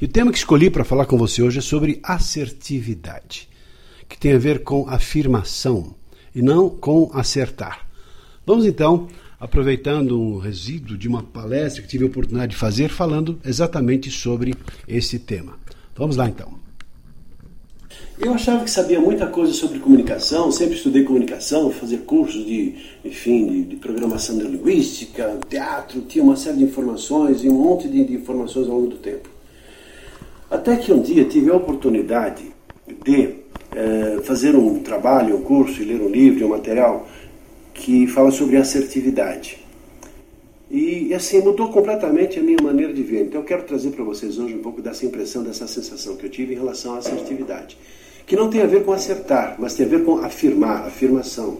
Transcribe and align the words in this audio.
E 0.00 0.06
o 0.06 0.08
tema 0.08 0.32
que 0.32 0.38
escolhi 0.38 0.70
para 0.70 0.82
falar 0.82 1.04
com 1.04 1.18
você 1.18 1.42
hoje 1.42 1.58
é 1.58 1.62
sobre 1.62 2.00
assertividade, 2.02 3.46
que 4.08 4.18
tem 4.18 4.32
a 4.32 4.38
ver 4.38 4.62
com 4.62 4.88
afirmação 4.88 5.94
e 6.34 6.40
não 6.40 6.70
com 6.70 7.10
acertar. 7.12 7.86
Vamos 8.46 8.64
então, 8.64 9.08
aproveitando 9.38 10.18
um 10.18 10.38
resíduo 10.38 10.96
de 10.96 11.06
uma 11.06 11.22
palestra 11.22 11.82
que 11.82 11.88
tive 11.88 12.04
a 12.04 12.06
oportunidade 12.06 12.52
de 12.52 12.56
fazer, 12.56 12.88
falando 12.88 13.38
exatamente 13.44 14.10
sobre 14.10 14.54
esse 14.88 15.18
tema. 15.18 15.58
Vamos 15.94 16.16
lá 16.16 16.26
então. 16.26 16.58
Eu 18.18 18.32
achava 18.32 18.64
que 18.64 18.70
sabia 18.70 19.00
muita 19.00 19.26
coisa 19.26 19.52
sobre 19.52 19.80
comunicação, 19.80 20.50
sempre 20.50 20.76
estudei 20.76 21.04
comunicação, 21.04 21.70
fazia 21.70 21.98
cursos 21.98 22.46
de, 22.46 22.74
enfim, 23.04 23.46
de, 23.46 23.64
de 23.64 23.76
programação 23.76 24.36
neurolinguística, 24.36 25.40
teatro, 25.46 26.00
tinha 26.02 26.24
uma 26.24 26.36
série 26.36 26.56
de 26.56 26.64
informações 26.64 27.44
e 27.44 27.50
um 27.50 27.62
monte 27.62 27.86
de, 27.86 28.02
de, 28.02 28.14
informações 28.14 28.66
ao 28.66 28.76
longo 28.76 28.88
do 28.88 28.96
tempo. 28.96 29.39
Até 30.50 30.76
que 30.76 30.92
um 30.92 31.00
dia 31.00 31.24
tive 31.24 31.50
a 31.50 31.54
oportunidade 31.54 32.42
de 33.04 33.34
é, 33.74 34.20
fazer 34.24 34.56
um 34.56 34.80
trabalho, 34.80 35.36
um 35.36 35.42
curso 35.42 35.80
e 35.80 35.84
ler 35.84 36.00
um 36.00 36.08
livro, 36.08 36.46
um 36.46 36.50
material 36.50 37.06
que 37.72 38.06
fala 38.08 38.30
sobre 38.30 38.56
assertividade. 38.56 39.58
E 40.70 41.14
assim 41.14 41.40
mudou 41.40 41.70
completamente 41.70 42.38
a 42.38 42.42
minha 42.42 42.58
maneira 42.62 42.92
de 42.92 43.02
ver. 43.02 43.22
Então 43.22 43.40
eu 43.40 43.46
quero 43.46 43.62
trazer 43.62 43.90
para 43.90 44.04
vocês 44.04 44.38
hoje 44.38 44.54
um 44.54 44.62
pouco 44.62 44.82
dessa 44.82 45.06
impressão, 45.06 45.42
dessa 45.42 45.66
sensação 45.66 46.16
que 46.16 46.26
eu 46.26 46.30
tive 46.30 46.54
em 46.54 46.56
relação 46.56 46.94
à 46.94 46.98
assertividade 46.98 47.76
que 48.30 48.36
não 48.36 48.48
tem 48.48 48.62
a 48.62 48.66
ver 48.66 48.84
com 48.84 48.92
acertar, 48.92 49.56
mas 49.58 49.74
tem 49.74 49.84
a 49.84 49.88
ver 49.88 50.04
com 50.04 50.18
afirmar, 50.18 50.86
afirmação. 50.86 51.58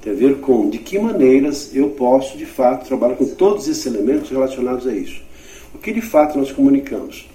Tem 0.00 0.14
a 0.14 0.16
ver 0.16 0.40
com 0.40 0.70
de 0.70 0.78
que 0.78 0.98
maneiras 0.98 1.76
eu 1.76 1.90
posso, 1.90 2.38
de 2.38 2.46
fato, 2.46 2.86
trabalhar 2.86 3.16
com 3.16 3.26
todos 3.26 3.68
esses 3.68 3.84
elementos 3.84 4.30
relacionados 4.30 4.86
a 4.86 4.94
isso. 4.94 5.20
O 5.74 5.78
que 5.78 5.92
de 5.92 6.00
fato 6.00 6.38
nós 6.38 6.50
comunicamos. 6.50 7.28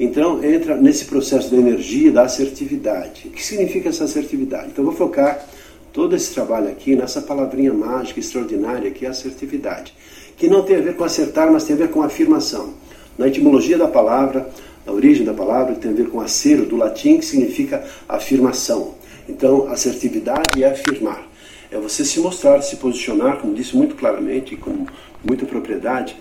Então, 0.00 0.42
entra 0.42 0.76
nesse 0.76 1.04
processo 1.04 1.50
da 1.50 1.56
energia, 1.56 2.10
da 2.10 2.22
assertividade. 2.22 3.28
O 3.28 3.30
que 3.30 3.44
significa 3.44 3.90
essa 3.90 4.04
assertividade? 4.04 4.68
Então, 4.72 4.84
vou 4.84 4.94
focar 4.94 5.46
todo 5.92 6.16
esse 6.16 6.32
trabalho 6.32 6.68
aqui 6.68 6.96
nessa 6.96 7.20
palavrinha 7.20 7.72
mágica, 7.72 8.18
extraordinária, 8.18 8.90
que 8.90 9.04
é 9.04 9.08
assertividade. 9.08 9.94
Que 10.36 10.48
não 10.48 10.62
tem 10.62 10.76
a 10.76 10.80
ver 10.80 10.96
com 10.96 11.04
acertar, 11.04 11.52
mas 11.52 11.64
tem 11.64 11.76
a 11.76 11.78
ver 11.78 11.90
com 11.90 12.02
afirmação. 12.02 12.74
Na 13.18 13.28
etimologia 13.28 13.76
da 13.76 13.86
palavra, 13.86 14.48
a 14.86 14.92
origem 14.92 15.24
da 15.24 15.34
palavra 15.34 15.74
tem 15.74 15.90
a 15.90 15.94
ver 15.94 16.08
com 16.08 16.20
acero, 16.20 16.64
do 16.64 16.76
latim, 16.76 17.18
que 17.18 17.24
significa 17.24 17.84
afirmação. 18.08 18.94
Então, 19.28 19.68
assertividade 19.68 20.62
é 20.62 20.70
afirmar. 20.70 21.30
É 21.70 21.78
você 21.78 22.04
se 22.04 22.18
mostrar, 22.20 22.60
se 22.62 22.76
posicionar, 22.76 23.38
como 23.38 23.54
disse 23.54 23.76
muito 23.76 23.94
claramente 23.94 24.56
com 24.56 24.86
muita 25.24 25.46
propriedade, 25.46 26.16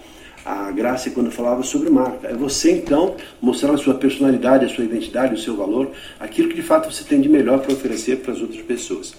a 0.46 0.72
graça 0.72 1.10
quando 1.10 1.32
falava 1.32 1.64
sobre 1.64 1.90
marca. 1.90 2.28
É 2.28 2.34
você 2.34 2.72
então 2.72 3.16
mostrar 3.42 3.74
a 3.74 3.78
sua 3.78 3.94
personalidade, 3.94 4.66
a 4.66 4.70
sua 4.70 4.84
identidade, 4.84 5.36
o 5.36 5.38
seu 5.38 5.56
valor, 5.56 5.92
aquilo 6.20 6.50
que 6.50 6.56
de 6.56 6.62
fato 6.62 6.92
você 6.92 7.04
tem 7.04 7.22
de 7.22 7.30
melhor 7.30 7.60
para 7.60 7.74
oferecer 7.74 8.18
para 8.18 8.34
as 8.34 8.42
outras 8.42 8.62
pessoas. 8.62 9.14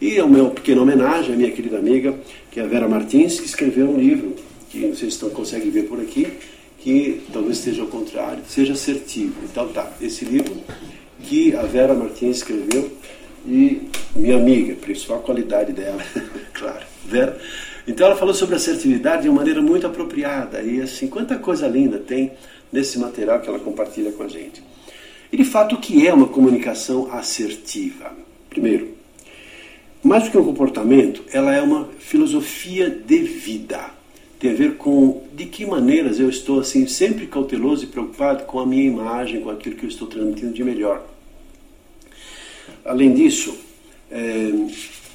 E 0.00 0.16
é 0.16 0.24
uma 0.24 0.50
pequena 0.50 0.82
homenagem 0.82 1.32
à 1.32 1.36
minha 1.36 1.50
querida 1.52 1.78
amiga, 1.78 2.14
que 2.50 2.58
é 2.58 2.64
a 2.64 2.66
Vera 2.66 2.88
Martins, 2.88 3.38
que 3.38 3.46
escreveu 3.46 3.88
um 3.88 3.96
livro, 3.96 4.34
que 4.68 4.80
vocês 4.80 5.14
estão, 5.14 5.30
conseguem 5.30 5.70
ver 5.70 5.84
por 5.84 6.00
aqui, 6.00 6.26
que 6.78 7.22
talvez 7.32 7.58
esteja 7.58 7.82
ao 7.82 7.88
contrário, 7.88 8.42
seja 8.48 8.72
assertivo. 8.72 9.34
Então 9.44 9.68
tá, 9.68 9.92
esse 10.00 10.24
livro 10.24 10.56
que 11.20 11.54
a 11.54 11.62
Vera 11.62 11.94
Martins 11.94 12.38
escreveu 12.38 12.90
e 13.46 13.88
minha 14.14 14.36
amiga, 14.36 14.74
principal 14.74 15.20
qualidade 15.20 15.72
dela, 15.72 16.02
claro, 16.52 16.84
Vera. 17.06 17.38
Então 17.86 18.06
ela 18.06 18.16
falou 18.16 18.34
sobre 18.34 18.54
assertividade 18.54 19.22
de 19.22 19.28
uma 19.28 19.38
maneira 19.38 19.60
muito 19.60 19.86
apropriada 19.86 20.62
e 20.62 20.80
assim, 20.80 21.08
quanta 21.08 21.38
coisa 21.38 21.66
linda 21.66 21.98
tem 21.98 22.32
nesse 22.72 22.98
material 22.98 23.40
que 23.40 23.48
ela 23.48 23.58
compartilha 23.58 24.12
com 24.12 24.22
a 24.22 24.28
gente. 24.28 24.62
E 25.30 25.36
de 25.36 25.44
fato, 25.44 25.74
o 25.74 25.80
que 25.80 26.06
é 26.06 26.12
uma 26.12 26.28
comunicação 26.28 27.12
assertiva? 27.12 28.12
Primeiro, 28.48 28.94
mais 30.02 30.24
do 30.24 30.30
que 30.30 30.38
um 30.38 30.44
comportamento, 30.44 31.24
ela 31.32 31.54
é 31.54 31.60
uma 31.60 31.88
filosofia 31.98 32.90
de 32.90 33.18
vida 33.18 34.02
tem 34.42 34.50
a 34.50 34.54
ver 34.54 34.74
com 34.74 35.22
de 35.32 35.46
que 35.46 35.64
maneiras 35.64 36.18
eu 36.18 36.28
estou 36.28 36.58
assim 36.58 36.84
sempre 36.88 37.28
cauteloso 37.28 37.84
e 37.84 37.86
preocupado 37.86 38.42
com 38.42 38.58
a 38.58 38.66
minha 38.66 38.82
imagem, 38.82 39.40
com 39.40 39.50
aquilo 39.50 39.76
que 39.76 39.84
eu 39.84 39.88
estou 39.88 40.08
transmitindo 40.08 40.52
de 40.52 40.64
melhor. 40.64 41.06
Além 42.84 43.14
disso, 43.14 43.56
é, 44.10 44.50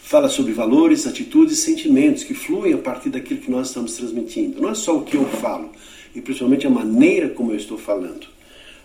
fala 0.08 0.30
sobre 0.30 0.54
valores, 0.54 1.06
atitudes 1.06 1.60
e 1.60 1.62
sentimentos 1.62 2.24
que 2.24 2.34
fluem 2.34 2.74
a 2.74 2.78
partir 2.78 3.10
daquilo 3.10 3.42
que 3.42 3.52
nós 3.52 3.68
estamos 3.68 3.98
transmitindo. 3.98 4.62
Não 4.62 4.70
é 4.70 4.74
só 4.74 4.96
o 4.96 5.04
que 5.04 5.18
eu 5.18 5.26
falo, 5.26 5.70
e 6.16 6.22
principalmente 6.22 6.66
a 6.66 6.70
maneira 6.70 7.28
como 7.28 7.52
eu 7.52 7.58
estou 7.58 7.78
falando. 7.78 8.26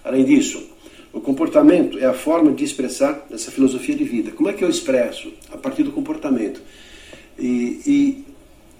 Além 0.02 0.24
disso, 0.24 0.60
o 1.12 1.20
comportamento 1.20 1.96
é 1.96 2.06
a 2.06 2.12
forma 2.12 2.50
de 2.50 2.64
expressar 2.64 3.24
essa 3.30 3.52
filosofia 3.52 3.94
de 3.94 4.02
vida. 4.02 4.32
Como 4.32 4.48
é 4.48 4.52
que 4.52 4.64
eu 4.64 4.68
expresso? 4.68 5.32
A 5.52 5.56
partir 5.56 5.84
do 5.84 5.92
comportamento. 5.92 6.60
E, 7.38 7.80
e 7.86 8.24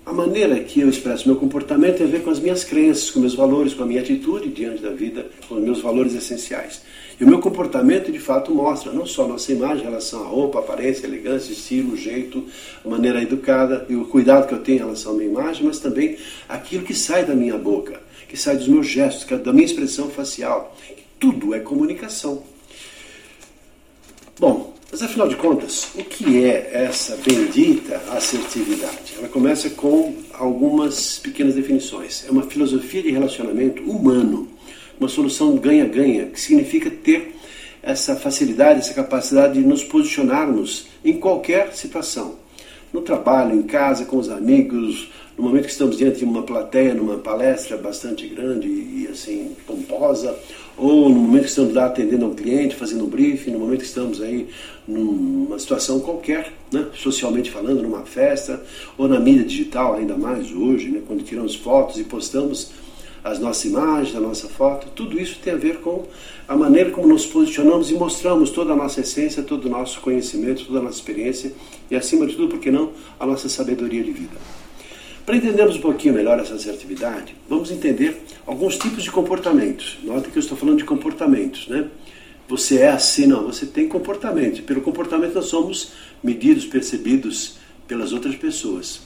a 0.04 0.12
maneira 0.12 0.58
que 0.58 0.80
eu 0.80 0.88
expresso 0.88 1.28
meu 1.28 1.36
comportamento 1.36 1.98
tem 1.98 2.06
a 2.06 2.10
ver 2.10 2.22
com 2.22 2.30
as 2.30 2.40
minhas 2.40 2.64
crenças, 2.64 3.10
com 3.10 3.20
meus 3.20 3.34
valores, 3.34 3.72
com 3.72 3.84
a 3.84 3.86
minha 3.86 4.00
atitude 4.00 4.48
diante 4.48 4.82
da 4.82 4.90
vida, 4.90 5.26
com 5.48 5.54
os 5.54 5.62
meus 5.62 5.80
valores 5.80 6.14
essenciais. 6.14 6.82
E 7.20 7.24
o 7.24 7.28
meu 7.28 7.40
comportamento, 7.40 8.10
de 8.10 8.18
fato, 8.18 8.52
mostra 8.52 8.90
não 8.90 9.06
só 9.06 9.24
a 9.24 9.28
nossa 9.28 9.52
imagem 9.52 9.84
em 9.84 9.88
relação 9.88 10.24
à 10.24 10.26
roupa, 10.26 10.58
aparência, 10.58 11.06
elegância, 11.06 11.52
estilo, 11.52 11.96
jeito, 11.96 12.44
maneira 12.84 13.22
educada 13.22 13.86
e 13.88 13.94
o 13.94 14.06
cuidado 14.06 14.48
que 14.48 14.54
eu 14.54 14.58
tenho 14.58 14.76
em 14.76 14.80
relação 14.80 15.12
à 15.12 15.14
minha 15.14 15.30
imagem, 15.30 15.64
mas 15.64 15.78
também 15.78 16.16
aquilo 16.48 16.84
que 16.84 16.94
sai 16.94 17.24
da 17.24 17.34
minha 17.34 17.56
boca, 17.56 18.00
que 18.28 18.36
sai 18.36 18.56
dos 18.56 18.66
meus 18.66 18.88
gestos, 18.88 19.30
é 19.30 19.36
da 19.36 19.52
minha 19.52 19.66
expressão 19.66 20.10
facial. 20.10 20.76
Tudo 21.20 21.54
é 21.54 21.60
comunicação. 21.60 22.42
Bom, 24.40 24.74
mas 24.92 25.02
afinal 25.02 25.26
de 25.26 25.36
contas, 25.36 25.88
o 25.94 26.04
que 26.04 26.44
é 26.44 26.70
essa 26.74 27.16
bendita 27.16 27.96
assertividade? 28.10 29.14
Ela 29.16 29.26
começa 29.26 29.70
com 29.70 30.14
algumas 30.34 31.18
pequenas 31.18 31.54
definições. 31.54 32.26
É 32.28 32.30
uma 32.30 32.42
filosofia 32.42 33.02
de 33.02 33.10
relacionamento 33.10 33.82
humano, 33.84 34.46
uma 35.00 35.08
solução 35.08 35.56
ganha-ganha, 35.56 36.26
que 36.26 36.38
significa 36.38 36.90
ter 36.90 37.34
essa 37.82 38.14
facilidade, 38.16 38.80
essa 38.80 38.92
capacidade 38.92 39.54
de 39.54 39.66
nos 39.66 39.82
posicionarmos 39.82 40.88
em 41.02 41.14
qualquer 41.14 41.72
situação. 41.72 42.36
No 42.92 43.00
trabalho, 43.00 43.58
em 43.58 43.62
casa, 43.62 44.04
com 44.04 44.18
os 44.18 44.28
amigos, 44.28 45.10
no 45.38 45.44
momento 45.44 45.64
que 45.64 45.72
estamos 45.72 45.96
diante 45.96 46.18
de 46.18 46.24
uma 46.26 46.42
plateia, 46.42 46.92
numa 46.92 47.16
palestra 47.16 47.78
bastante 47.78 48.26
grande 48.26 48.68
e 48.68 49.08
assim 49.10 49.56
pomposa, 49.66 50.38
ou 50.76 51.08
no 51.08 51.14
momento 51.16 51.42
que 51.42 51.48
estamos 51.48 51.74
lá 51.74 51.86
atendendo 51.86 52.26
um 52.26 52.34
cliente, 52.34 52.74
fazendo 52.74 53.04
um 53.04 53.08
briefing, 53.08 53.50
no 53.50 53.58
momento 53.58 53.80
que 53.80 53.86
estamos 53.86 54.20
aí 54.20 54.48
numa 54.86 55.58
situação 55.58 56.00
qualquer, 56.00 56.52
né, 56.72 56.86
socialmente 56.94 57.50
falando, 57.50 57.82
numa 57.82 58.02
festa, 58.02 58.62
ou 58.96 59.06
na 59.08 59.20
mídia 59.20 59.44
digital, 59.44 59.94
ainda 59.94 60.16
mais 60.16 60.52
hoje, 60.52 60.88
né, 60.88 61.02
quando 61.06 61.22
tiramos 61.22 61.54
fotos 61.54 61.98
e 61.98 62.04
postamos 62.04 62.72
as 63.22 63.38
nossas 63.38 63.64
imagens, 63.66 64.16
a 64.16 64.20
nossa 64.20 64.48
foto, 64.48 64.88
tudo 64.94 65.20
isso 65.20 65.38
tem 65.42 65.52
a 65.52 65.56
ver 65.56 65.78
com 65.78 66.06
a 66.48 66.56
maneira 66.56 66.90
como 66.90 67.06
nos 67.06 67.24
posicionamos 67.24 67.90
e 67.90 67.94
mostramos 67.94 68.50
toda 68.50 68.72
a 68.72 68.76
nossa 68.76 69.00
essência, 69.00 69.42
todo 69.42 69.66
o 69.66 69.68
nosso 69.68 70.00
conhecimento, 70.00 70.64
toda 70.66 70.80
a 70.80 70.82
nossa 70.82 70.96
experiência 70.96 71.52
e, 71.88 71.94
acima 71.94 72.26
de 72.26 72.34
tudo, 72.34 72.48
por 72.48 72.58
que 72.58 72.70
não, 72.70 72.90
a 73.20 73.24
nossa 73.24 73.48
sabedoria 73.48 74.02
de 74.02 74.10
vida. 74.10 74.61
Para 75.24 75.36
entendermos 75.36 75.76
um 75.76 75.80
pouquinho 75.80 76.14
melhor 76.14 76.40
essa 76.40 76.54
assertividade, 76.54 77.36
vamos 77.48 77.70
entender 77.70 78.20
alguns 78.44 78.76
tipos 78.76 79.04
de 79.04 79.10
comportamentos. 79.10 79.98
Nota 80.02 80.28
que 80.28 80.36
eu 80.36 80.40
estou 80.40 80.58
falando 80.58 80.78
de 80.78 80.84
comportamentos, 80.84 81.68
né? 81.68 81.88
Você 82.48 82.80
é 82.80 82.88
assim, 82.88 83.26
não, 83.26 83.44
você 83.44 83.64
tem 83.64 83.88
comportamento. 83.88 84.62
Pelo 84.64 84.80
comportamento 84.80 85.34
nós 85.34 85.46
somos 85.46 85.92
medidos, 86.22 86.66
percebidos 86.66 87.56
pelas 87.86 88.12
outras 88.12 88.34
pessoas. 88.34 89.00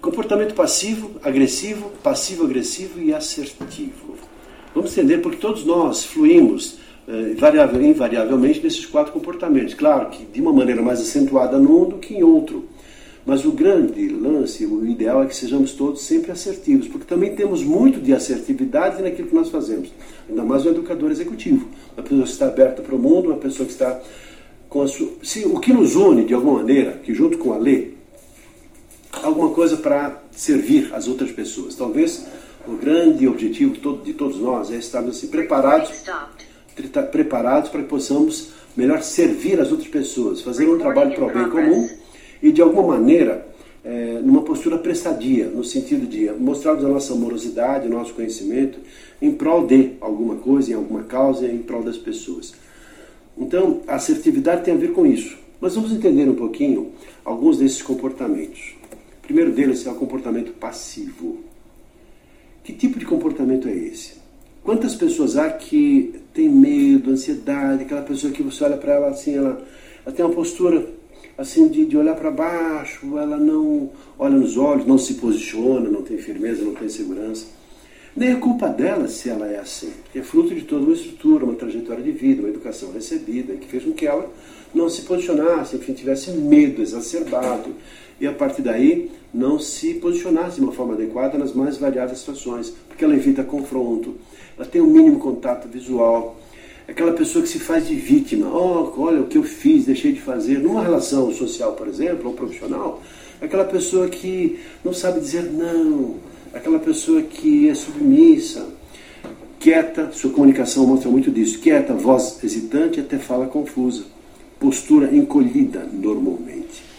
Comportamento 0.00 0.54
passivo, 0.54 1.20
agressivo, 1.24 1.90
passivo-agressivo 2.02 3.00
e 3.00 3.12
assertivo. 3.12 4.16
Vamos 4.74 4.96
entender 4.96 5.18
porque 5.18 5.38
todos 5.38 5.64
nós 5.64 6.04
fluímos 6.04 6.78
eh, 7.08 7.34
invariavelmente 7.34 8.60
nesses 8.62 8.86
quatro 8.86 9.12
comportamentos. 9.12 9.74
Claro 9.74 10.08
que 10.10 10.24
de 10.24 10.40
uma 10.40 10.52
maneira 10.52 10.80
mais 10.80 11.00
acentuada 11.00 11.58
num 11.58 11.88
do 11.88 11.98
que 11.98 12.14
em 12.14 12.22
outro. 12.22 12.68
Mas 13.24 13.44
o 13.44 13.52
grande 13.52 14.08
lance, 14.08 14.66
o 14.66 14.84
ideal 14.84 15.22
é 15.22 15.26
que 15.26 15.36
sejamos 15.36 15.72
todos 15.72 16.02
sempre 16.02 16.32
assertivos, 16.32 16.88
porque 16.88 17.06
também 17.06 17.36
temos 17.36 17.62
muito 17.62 18.00
de 18.00 18.12
assertividade 18.12 19.00
naquilo 19.00 19.28
que 19.28 19.34
nós 19.34 19.48
fazemos. 19.48 19.92
Ainda 20.28 20.42
mais 20.42 20.66
o 20.66 20.70
educador 20.70 21.10
executivo, 21.10 21.68
uma 21.96 22.02
pessoa 22.02 22.24
que 22.24 22.30
está 22.30 22.46
aberta 22.48 22.82
para 22.82 22.94
o 22.94 22.98
mundo, 22.98 23.28
uma 23.28 23.38
pessoa 23.38 23.64
que 23.64 23.72
está 23.72 24.00
com 24.68 24.82
a 24.82 24.88
sua. 24.88 25.08
Se, 25.22 25.44
o 25.46 25.60
que 25.60 25.72
nos 25.72 25.94
une, 25.94 26.24
de 26.24 26.34
alguma 26.34 26.58
maneira, 26.58 26.92
que 27.04 27.14
junto 27.14 27.38
com 27.38 27.52
a 27.52 27.58
lei, 27.58 27.96
alguma 29.22 29.50
coisa 29.50 29.76
para 29.76 30.20
servir 30.32 30.90
as 30.92 31.06
outras 31.06 31.30
pessoas. 31.30 31.76
Talvez 31.76 32.26
o 32.66 32.72
grande 32.72 33.28
objetivo 33.28 33.74
de 34.02 34.12
todos 34.14 34.38
nós 34.38 34.72
é 34.72 34.76
estarmos 34.76 35.16
assim, 35.16 35.28
preparados, 35.28 35.90
preparados 37.12 37.70
para 37.70 37.82
que 37.82 37.88
possamos 37.88 38.48
melhor 38.76 39.00
servir 39.02 39.60
as 39.60 39.70
outras 39.70 39.88
pessoas, 39.88 40.40
fazer 40.40 40.68
um 40.68 40.78
trabalho 40.78 41.14
para 41.14 41.24
o 41.24 41.32
bem 41.32 41.48
comum 41.48 42.01
e 42.42 42.50
de 42.50 42.60
alguma 42.60 42.98
maneira 42.98 43.46
é, 43.84 44.20
numa 44.22 44.42
postura 44.42 44.78
prestadia, 44.78 45.46
no 45.46 45.64
sentido 45.64 46.06
de 46.06 46.30
mostrarmos 46.32 46.84
a 46.84 46.88
nossa 46.88 47.12
amorosidade, 47.12 47.86
o 47.86 47.90
nosso 47.90 48.14
conhecimento 48.14 48.78
em 49.20 49.32
prol 49.32 49.66
de 49.66 49.92
alguma 50.00 50.36
coisa, 50.36 50.72
em 50.72 50.74
alguma 50.74 51.04
causa, 51.04 51.46
em 51.46 51.58
prol 51.58 51.82
das 51.82 51.98
pessoas. 51.98 52.54
Então, 53.36 53.80
a 53.86 53.94
assertividade 53.94 54.64
tem 54.64 54.74
a 54.74 54.76
ver 54.76 54.92
com 54.92 55.06
isso. 55.06 55.38
Mas 55.60 55.74
vamos 55.74 55.92
entender 55.92 56.28
um 56.28 56.34
pouquinho 56.34 56.92
alguns 57.24 57.58
desses 57.58 57.80
comportamentos. 57.82 58.74
O 59.18 59.22
primeiro 59.22 59.52
deles 59.52 59.86
é 59.86 59.90
o 59.90 59.94
comportamento 59.94 60.52
passivo. 60.52 61.38
Que 62.64 62.72
tipo 62.72 62.98
de 62.98 63.06
comportamento 63.06 63.68
é 63.68 63.74
esse? 63.74 64.14
Quantas 64.64 64.94
pessoas 64.94 65.36
há 65.36 65.50
que 65.50 66.20
tem 66.32 66.48
medo, 66.48 67.10
ansiedade, 67.10 67.82
aquela 67.82 68.02
pessoa 68.02 68.32
que 68.32 68.42
você 68.42 68.62
olha 68.64 68.76
para 68.76 68.94
ela 68.94 69.08
assim, 69.08 69.36
ela, 69.36 69.64
ela 70.04 70.14
tem 70.14 70.24
uma 70.24 70.34
postura 70.34 70.86
assim 71.36 71.68
de, 71.68 71.86
de 71.86 71.96
olhar 71.96 72.14
para 72.14 72.30
baixo, 72.30 73.18
ela 73.18 73.36
não 73.36 73.90
olha 74.18 74.36
nos 74.36 74.56
olhos, 74.56 74.86
não 74.86 74.98
se 74.98 75.14
posiciona, 75.14 75.88
não 75.88 76.02
tem 76.02 76.18
firmeza, 76.18 76.62
não 76.62 76.74
tem 76.74 76.88
segurança. 76.88 77.46
Nem 78.14 78.32
é 78.32 78.34
culpa 78.34 78.68
dela 78.68 79.08
se 79.08 79.30
ela 79.30 79.46
é 79.46 79.58
assim, 79.58 79.90
é 80.14 80.20
fruto 80.20 80.54
de 80.54 80.62
toda 80.62 80.84
uma 80.84 80.92
estrutura, 80.92 81.44
uma 81.44 81.54
trajetória 81.54 82.02
de 82.02 82.12
vida, 82.12 82.42
uma 82.42 82.50
educação 82.50 82.92
recebida, 82.92 83.54
que 83.54 83.66
fez 83.66 83.84
com 83.84 83.92
que 83.92 84.06
ela 84.06 84.30
não 84.74 84.88
se 84.88 85.02
posicionasse, 85.02 85.76
enfim, 85.76 85.94
tivesse 85.94 86.30
medo 86.30 86.82
exacerbado, 86.82 87.74
e 88.20 88.26
a 88.26 88.32
partir 88.32 88.60
daí 88.60 89.10
não 89.32 89.58
se 89.58 89.94
posicionasse 89.94 90.56
de 90.56 90.62
uma 90.62 90.72
forma 90.72 90.92
adequada 90.92 91.38
nas 91.38 91.54
mais 91.54 91.78
variadas 91.78 92.18
situações, 92.18 92.74
porque 92.86 93.02
ela 93.02 93.14
evita 93.14 93.42
confronto, 93.42 94.16
ela 94.58 94.66
tem 94.66 94.82
um 94.82 94.86
mínimo 94.86 95.18
contato 95.18 95.66
visual, 95.66 96.36
aquela 96.86 97.12
pessoa 97.12 97.42
que 97.42 97.48
se 97.48 97.58
faz 97.58 97.86
de 97.86 97.94
vítima, 97.94 98.48
oh, 98.48 98.92
olha 99.00 99.20
o 99.20 99.26
que 99.26 99.38
eu 99.38 99.42
fiz, 99.42 99.84
deixei 99.86 100.12
de 100.12 100.20
fazer, 100.20 100.58
numa 100.58 100.82
relação 100.82 101.32
social, 101.32 101.72
por 101.72 101.88
exemplo, 101.88 102.28
ou 102.28 102.34
profissional, 102.34 103.02
aquela 103.40 103.64
pessoa 103.64 104.08
que 104.08 104.60
não 104.84 104.92
sabe 104.92 105.20
dizer 105.20 105.44
não, 105.44 106.16
aquela 106.52 106.78
pessoa 106.78 107.22
que 107.22 107.68
é 107.68 107.74
submissa, 107.74 108.66
quieta, 109.58 110.10
sua 110.12 110.30
comunicação 110.30 110.86
mostra 110.86 111.10
muito 111.10 111.30
disso, 111.30 111.60
quieta, 111.60 111.94
voz 111.94 112.42
hesitante, 112.42 113.00
até 113.00 113.18
fala 113.18 113.46
confusa, 113.46 114.04
postura 114.58 115.14
encolhida 115.14 115.88
normalmente. 115.92 116.91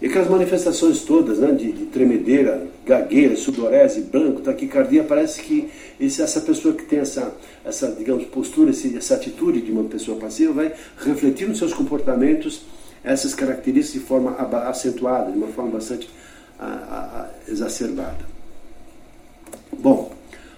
E 0.00 0.06
aquelas 0.06 0.28
manifestações 0.28 1.02
todas, 1.02 1.38
né, 1.38 1.50
de, 1.52 1.72
de 1.72 1.86
tremedeira, 1.86 2.68
gagueira, 2.86 3.34
sudorese, 3.34 4.02
branco, 4.02 4.40
taquicardia, 4.40 5.02
parece 5.02 5.42
que 5.42 5.68
esse, 5.98 6.22
essa 6.22 6.40
pessoa 6.40 6.72
que 6.72 6.84
tem 6.84 7.00
essa, 7.00 7.34
essa 7.64 7.90
digamos, 7.90 8.24
postura, 8.26 8.70
esse, 8.70 8.96
essa 8.96 9.14
atitude 9.14 9.60
de 9.60 9.72
uma 9.72 9.84
pessoa 9.84 10.16
passiva 10.16 10.52
vai 10.52 10.72
refletir 10.98 11.48
nos 11.48 11.58
seus 11.58 11.74
comportamentos 11.74 12.62
essas 13.02 13.34
características 13.34 14.00
de 14.00 14.06
forma 14.06 14.36
acentuada, 14.68 15.32
de 15.32 15.38
uma 15.38 15.48
forma 15.48 15.72
bastante 15.72 16.08
a, 16.58 16.66
a, 16.66 17.50
exacerbada. 17.50 18.24
Bom, 19.72 20.12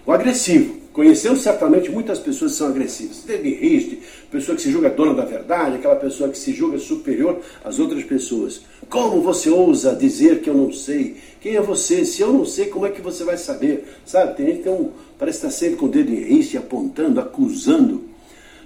o 0.05 0.13
agressivo. 0.13 0.80
Conhecemos 1.01 1.41
certamente 1.41 1.91
muitas 1.91 2.19
pessoas 2.19 2.53
que 2.53 2.59
são 2.59 2.69
agressivas. 2.69 3.21
Teve 3.21 3.55
Riste, 3.55 4.03
pessoa 4.31 4.55
que 4.55 4.61
se 4.61 4.71
julga 4.71 4.91
dona 4.91 5.15
da 5.15 5.25
verdade, 5.25 5.77
aquela 5.77 5.97
pessoa 5.97 6.29
que 6.29 6.37
se 6.37 6.53
julga 6.53 6.79
superior 6.79 7.41
às 7.65 7.79
outras 7.79 8.05
pessoas. 8.05 8.61
Como 8.91 9.23
você 9.23 9.49
ousa 9.49 9.97
dizer 9.97 10.43
que 10.43 10.51
eu 10.51 10.55
não 10.55 10.71
sei? 10.71 11.17
Quem 11.41 11.57
é 11.57 11.61
você? 11.63 12.05
Se 12.05 12.21
eu 12.21 12.31
não 12.31 12.45
sei, 12.45 12.67
como 12.67 12.85
é 12.85 12.91
que 12.91 13.01
você 13.01 13.25
vai 13.25 13.39
saber? 13.39 13.89
Sabe, 14.05 14.37
tem 14.37 14.45
gente 14.45 14.59
que 14.59 14.65
tem 14.65 14.73
um, 14.75 14.91
parece 15.19 15.39
estar 15.39 15.51
sempre 15.51 15.77
com 15.77 15.87
o 15.87 15.89
dedo 15.89 16.13
em 16.13 16.23
riste, 16.23 16.59
apontando, 16.59 17.19
acusando. 17.19 18.05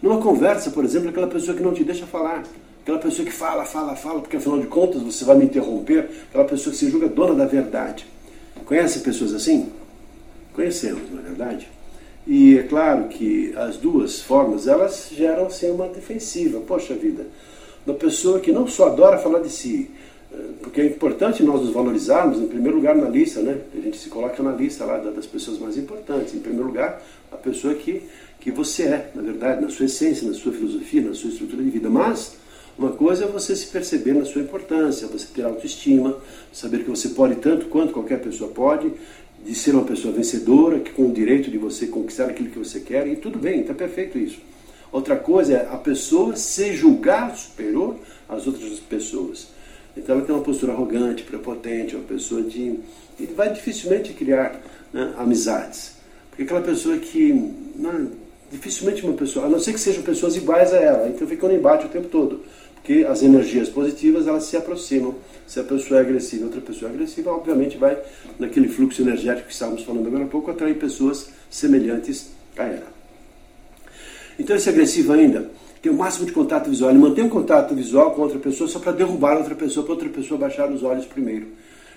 Numa 0.03 0.21
conversa, 0.21 0.73
por 0.73 0.85
exemplo, 0.85 1.11
aquela 1.11 1.29
pessoa 1.29 1.57
que 1.57 1.63
não 1.63 1.73
te 1.73 1.85
deixa 1.85 2.05
falar. 2.05 2.43
Aquela 2.83 2.99
pessoa 2.99 3.25
que 3.25 3.33
fala, 3.33 3.65
fala, 3.65 3.95
fala, 3.95 4.19
porque 4.19 4.39
afinal 4.39 4.59
de 4.59 4.67
contas 4.67 5.01
você 5.01 5.25
vai 5.25 5.37
me 5.37 5.45
interromper. 5.45 6.11
Aquela 6.31 6.47
pessoa 6.47 6.73
que 6.73 6.81
se 6.81 6.91
julga 6.91 7.07
dona 7.07 7.37
da 7.37 7.47
verdade. 7.47 8.05
Conhece 8.65 8.99
pessoas 8.99 9.33
assim? 9.33 9.71
Conhecemos, 10.53 11.09
não 11.13 11.21
é 11.21 11.23
verdade? 11.23 11.69
E 12.27 12.59
é 12.59 12.63
claro 12.63 13.09
que 13.09 13.53
as 13.57 13.77
duas 13.77 14.21
formas, 14.21 14.67
elas 14.67 15.11
geram 15.13 15.47
assim 15.47 15.71
uma 15.71 15.89
defensiva. 15.89 16.61
Poxa 16.61 16.95
vida, 16.95 17.27
uma 17.87 17.95
pessoa 17.95 18.41
que 18.41 18.51
não 18.51 18.67
só 18.67 18.87
adora 18.87 19.19
falar 19.19 19.41
de 19.41 19.51
si, 19.51 19.91
eh, 20.33 20.37
porque 20.63 20.81
é 20.81 20.87
importante 20.87 21.43
nós 21.43 21.61
nos 21.61 21.71
valorizarmos, 21.71 22.39
em 22.39 22.47
primeiro 22.47 22.77
lugar 22.77 22.97
na 22.97 23.09
lista, 23.11 23.41
né? 23.41 23.59
A 23.75 23.81
gente 23.81 23.99
se 23.99 24.09
coloca 24.09 24.43
na 24.43 24.53
lista 24.53 24.87
lá 24.87 24.97
das 24.99 25.27
pessoas 25.27 25.59
mais 25.59 25.77
importantes. 25.77 26.35
Em 26.35 26.41
primeiro 26.41 26.67
lugar, 26.67 27.03
a 27.31 27.37
pessoa 27.37 27.75
que, 27.75 28.03
que 28.41 28.51
você 28.51 28.85
é, 28.85 29.11
na 29.15 29.21
verdade, 29.21 29.61
na 29.61 29.69
sua 29.69 29.85
essência, 29.85 30.27
na 30.27 30.35
sua 30.35 30.53
filosofia, 30.53 31.03
na 31.03 31.15
sua 31.15 31.29
estrutura 31.29 31.63
de 31.63 31.69
vida. 31.69 31.91
Mas 31.91 32.37
uma 32.77 32.91
coisa 32.91 33.25
é 33.25 33.29
você 33.29 33.55
se 33.55 33.67
perceber 33.67 34.15
na 34.15 34.25
sua 34.25 34.43
importância, 34.43 35.07
você 35.07 35.27
ter 35.33 35.45
autoestima, 35.45 36.19
saber 36.53 36.83
que 36.83 36.91
você 36.91 37.11
pode 37.11 37.37
tanto 37.37 37.67
quanto 37.67 37.93
qualquer 37.93 38.21
pessoa 38.21 38.51
pode, 38.51 38.93
de 39.45 39.55
ser 39.55 39.73
uma 39.73 39.85
pessoa 39.85 40.13
vencedora, 40.13 40.81
que 40.81 40.91
com 40.91 41.07
o 41.07 41.13
direito 41.13 41.51
de 41.51 41.59
você 41.59 41.87
conquistar 41.87 42.27
aquilo 42.27 42.51
que 42.51 42.59
você 42.59 42.81
quer, 42.81 43.07
e 43.07 43.17
tudo 43.17 43.39
bem, 43.39 43.61
está 43.61 43.75
perfeito 43.75 44.19
isso. 44.19 44.41
Outra 44.91 45.17
coisa 45.17 45.55
é 45.55 45.69
a 45.71 45.77
pessoa 45.77 46.35
se 46.37 46.73
julgar 46.73 47.37
superior 47.37 47.97
às 48.29 48.47
outras 48.47 48.79
pessoas. 48.81 49.49
Então 49.97 50.17
ela 50.17 50.25
tem 50.25 50.35
uma 50.35 50.43
postura 50.43 50.73
arrogante, 50.73 51.23
prepotente, 51.23 51.95
uma 51.95 52.05
pessoa 52.05 52.43
de. 52.43 52.79
e 53.19 53.27
vai 53.27 53.53
dificilmente 53.53 54.13
criar 54.13 54.61
né, 54.93 55.15
amizades. 55.17 55.97
Porque 56.31 56.45
aquela 56.45 56.61
pessoa 56.61 56.97
que. 56.99 57.33
Não, 57.77 58.11
dificilmente 58.51 59.05
uma 59.05 59.15
pessoa, 59.15 59.47
a 59.47 59.49
não 59.49 59.59
ser 59.59 59.73
que 59.73 59.81
sejam 59.81 60.03
pessoas 60.03 60.37
iguais 60.37 60.73
a 60.73 60.79
ela, 60.79 61.09
então 61.09 61.27
fica 61.27 61.49
no 61.49 61.55
embate 61.55 61.87
o 61.87 61.89
tempo 61.89 62.09
todo. 62.09 62.43
Porque 62.85 63.03
as 63.07 63.23
energias 63.23 63.71
positivas 63.71 64.29
elas 64.29 64.45
se 64.45 64.59
aproximam 64.59 65.15
se 65.47 65.59
a 65.59 65.65
pessoa 65.65 66.01
é 66.01 66.03
agressiva 66.03 66.45
outra 66.45 66.61
pessoa 66.61 66.91
é 66.91 66.95
agressiva, 66.95 67.31
obviamente 67.31 67.79
vai, 67.79 67.97
naquele 68.39 68.69
fluxo 68.69 69.01
energético 69.01 69.47
que 69.47 69.55
estávamos 69.55 69.83
falando 69.85 70.07
agora 70.07 70.25
há 70.25 70.27
pouco, 70.27 70.51
atrair 70.51 70.79
pessoas 70.79 71.31
semelhantes 71.49 72.29
a 72.59 72.65
ela. 72.65 72.93
Então, 74.39 74.55
esse 74.55 74.69
agressivo 74.69 75.15
ainda 75.15 75.51
tem 75.81 75.91
o 75.91 75.95
máximo 75.95 76.27
de 76.27 76.33
contato 76.33 76.69
visual. 76.69 76.91
Ele 76.91 76.99
mantém 76.99 77.25
um 77.25 77.31
contato 77.31 77.75
visual 77.75 78.11
com 78.11 78.21
outra 78.21 78.39
pessoa 78.39 78.69
só 78.69 78.79
para 78.79 78.93
derrubar 78.93 79.39
outra 79.39 79.55
pessoa, 79.55 79.87
para 79.87 79.95
outra 79.95 80.09
pessoa 80.11 80.39
baixar 80.39 80.71
os 80.71 80.83
olhos 80.83 81.07
primeiro. 81.07 81.47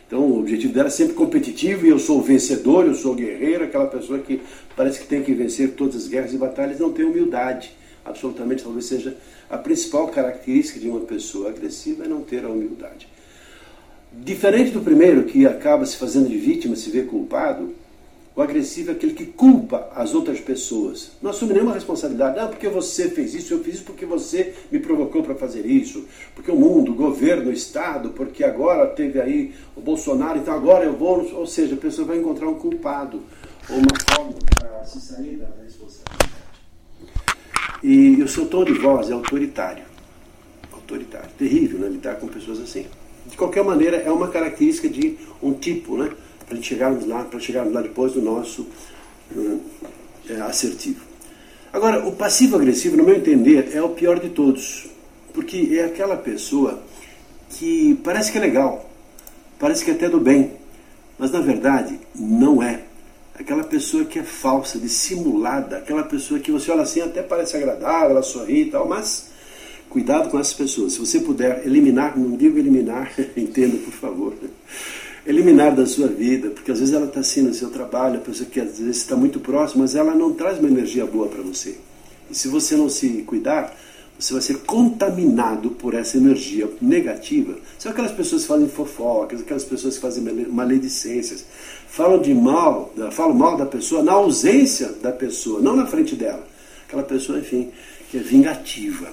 Então, 0.07 0.21
o 0.21 0.39
objetivo 0.39 0.71
dela 0.71 0.87
é 0.87 0.91
sempre 0.91 1.15
competitivo 1.15 1.85
e 1.85 1.89
eu 1.89 1.99
sou 1.99 2.19
o 2.19 2.21
vencedor, 2.21 2.85
eu 2.85 2.95
sou 2.95 3.11
o 3.11 3.15
guerreiro, 3.15 3.65
aquela 3.65 3.87
pessoa 3.87 4.19
que 4.19 4.41
parece 4.73 5.01
que 5.01 5.07
tem 5.07 5.21
que 5.21 5.33
vencer 5.33 5.71
todas 5.71 5.97
as 5.97 6.07
guerras 6.07 6.33
e 6.33 6.37
batalhas, 6.37 6.79
não 6.79 6.93
tem 6.93 7.03
humildade. 7.03 7.75
Absolutamente, 8.07 8.63
talvez 8.63 8.85
seja 8.85 9.15
a 9.49 9.57
principal 9.57 10.07
característica 10.07 10.79
de 10.79 10.89
uma 10.89 11.01
pessoa 11.01 11.49
agressiva 11.49 12.05
é 12.05 12.07
não 12.07 12.21
ter 12.21 12.43
a 12.45 12.49
humildade. 12.49 13.07
Diferente 14.11 14.71
do 14.71 14.81
primeiro, 14.81 15.25
que 15.25 15.45
acaba 15.45 15.85
se 15.85 15.97
fazendo 15.97 16.29
de 16.29 16.37
vítima, 16.37 16.75
se 16.75 16.89
vê 16.89 17.03
culpado, 17.03 17.73
o 18.37 18.41
agressivo 18.43 18.91
é 18.91 18.93
aquele 18.93 19.13
que 19.13 19.25
culpa 19.25 19.89
as 19.95 20.13
outras 20.13 20.39
pessoas. 20.39 21.09
Não 21.23 21.31
assume 21.31 21.53
nenhuma 21.53 21.73
responsabilidade. 21.73 22.37
Ah, 22.37 22.45
porque 22.47 22.69
você 22.69 23.09
fez 23.09 23.33
isso, 23.33 23.51
eu 23.51 23.63
fiz 23.63 23.75
isso 23.75 23.83
porque 23.83 24.05
você 24.05 24.53
me 24.71 24.79
provocou 24.79 25.23
para 25.23 25.33
fazer 25.33 25.65
isso. 25.65 26.05
Porque 26.35 26.51
o 26.51 26.55
mundo, 26.55 26.91
o 26.91 26.95
governo, 26.95 27.49
o 27.49 27.53
Estado, 27.53 28.11
porque 28.11 28.43
agora 28.43 28.85
teve 28.85 29.19
aí 29.19 29.55
o 29.75 29.81
Bolsonaro, 29.81 30.37
então 30.37 30.53
agora 30.53 30.85
eu 30.85 30.93
vou. 30.93 31.27
Ou 31.33 31.47
seja, 31.47 31.73
a 31.73 31.79
pessoa 31.79 32.09
vai 32.09 32.19
encontrar 32.19 32.47
um 32.47 32.53
culpado 32.53 33.23
ou 33.67 33.77
uma 33.77 33.99
forma 34.07 34.33
para 34.55 34.85
se 34.85 35.01
sair 35.01 35.37
da 35.37 35.47
responsabilidade. 35.63 36.46
E 37.83 38.21
o 38.21 38.27
seu 38.27 38.45
tom 38.47 38.63
de 38.63 38.73
voz 38.73 39.09
é 39.09 39.13
autoritário. 39.13 39.83
Autoritário. 40.71 41.29
Terrível, 41.37 41.79
né? 41.79 41.89
Lidar 41.89 42.15
com 42.15 42.27
pessoas 42.27 42.59
assim 42.59 42.85
de 43.29 43.35
qualquer 43.35 43.63
maneira, 43.63 43.97
é 43.97 44.11
uma 44.11 44.29
característica 44.29 44.87
de 44.89 45.17
um 45.41 45.53
tipo, 45.53 45.97
né? 45.97 46.11
Para 46.47 46.61
chegarmos 46.61 47.05
lá, 47.05 47.23
para 47.25 47.39
chegarmos 47.39 47.73
lá 47.73 47.81
depois 47.81 48.13
do 48.13 48.21
nosso 48.21 48.67
uh, 49.35 49.61
é, 50.29 50.35
assertivo. 50.41 51.01
Agora, 51.73 52.07
o 52.07 52.15
passivo-agressivo, 52.15 52.95
no 52.95 53.03
meu 53.03 53.15
entender, 53.15 53.71
é 53.73 53.81
o 53.81 53.89
pior 53.89 54.19
de 54.19 54.29
todos, 54.29 54.87
porque 55.33 55.77
é 55.77 55.83
aquela 55.83 56.15
pessoa 56.15 56.81
que 57.49 57.99
parece 58.03 58.31
que 58.31 58.37
é 58.37 58.41
legal, 58.41 58.89
parece 59.59 59.83
que 59.83 59.91
é 59.91 59.93
até 59.93 60.07
do 60.09 60.19
bem, 60.19 60.53
mas 61.19 61.31
na 61.31 61.41
verdade 61.41 61.99
não 62.15 62.63
é. 62.63 62.83
Aquela 63.39 63.63
pessoa 63.63 64.05
que 64.05 64.19
é 64.19 64.23
falsa, 64.23 64.79
dissimulada, 64.79 65.77
aquela 65.77 66.03
pessoa 66.03 66.39
que 66.39 66.51
você 66.51 66.71
olha 66.71 66.81
assim 66.81 67.01
até 67.01 67.21
parece 67.21 67.55
agradável, 67.55 68.11
ela 68.11 68.23
sorri 68.23 68.63
e 68.63 68.71
tal, 68.71 68.87
mas 68.87 69.27
Cuidado 69.89 70.29
com 70.29 70.39
essas 70.39 70.53
pessoas. 70.53 70.93
Se 70.93 70.99
você 70.99 71.19
puder 71.19 71.65
eliminar, 71.65 72.17
não 72.17 72.35
digo 72.35 72.57
eliminar, 72.57 73.11
entenda 73.37 73.77
por 73.77 73.93
favor. 73.93 74.33
Eliminar 75.25 75.75
da 75.75 75.85
sua 75.85 76.07
vida, 76.07 76.49
porque 76.49 76.71
às 76.71 76.79
vezes 76.79 76.93
ela 76.93 77.05
está 77.05 77.19
assim 77.19 77.41
no 77.41 77.53
seu 77.53 77.69
trabalho, 77.69 78.17
a 78.17 78.21
pessoa 78.21 78.49
que 78.49 78.59
às 78.59 78.79
vezes 78.79 78.97
está 78.97 79.15
muito 79.15 79.39
próxima, 79.39 79.81
mas 79.83 79.95
ela 79.95 80.13
não 80.13 80.33
traz 80.33 80.59
uma 80.59 80.69
energia 80.69 81.05
boa 81.05 81.27
para 81.27 81.41
você. 81.41 81.77
E 82.29 82.35
se 82.35 82.47
você 82.47 82.75
não 82.75 82.89
se 82.89 83.23
cuidar, 83.23 83.75
você 84.19 84.33
vai 84.33 84.41
ser 84.41 84.57
contaminado 84.59 85.71
por 85.71 85.93
essa 85.93 86.17
energia 86.17 86.67
negativa. 86.81 87.55
São 87.77 87.91
aquelas 87.91 88.11
pessoas 88.11 88.41
que 88.41 88.47
fazem 88.47 88.67
fofocas, 88.67 89.41
aquelas 89.41 89.63
pessoas 89.63 89.95
que 89.95 90.01
fazem 90.01 90.23
maledicências, 90.49 91.45
falam 91.87 92.19
de 92.19 92.33
mal, 92.33 92.93
falam 93.11 93.35
mal 93.35 93.55
da 93.55 93.65
pessoa 93.65 94.01
na 94.01 94.13
ausência 94.13 94.91
da 95.01 95.11
pessoa, 95.11 95.61
não 95.61 95.75
na 95.75 95.85
frente 95.85 96.15
dela. 96.15 96.45
Aquela 96.87 97.03
pessoa, 97.03 97.39
enfim, 97.39 97.69
que 98.09 98.17
é 98.17 98.21
vingativa. 98.21 99.09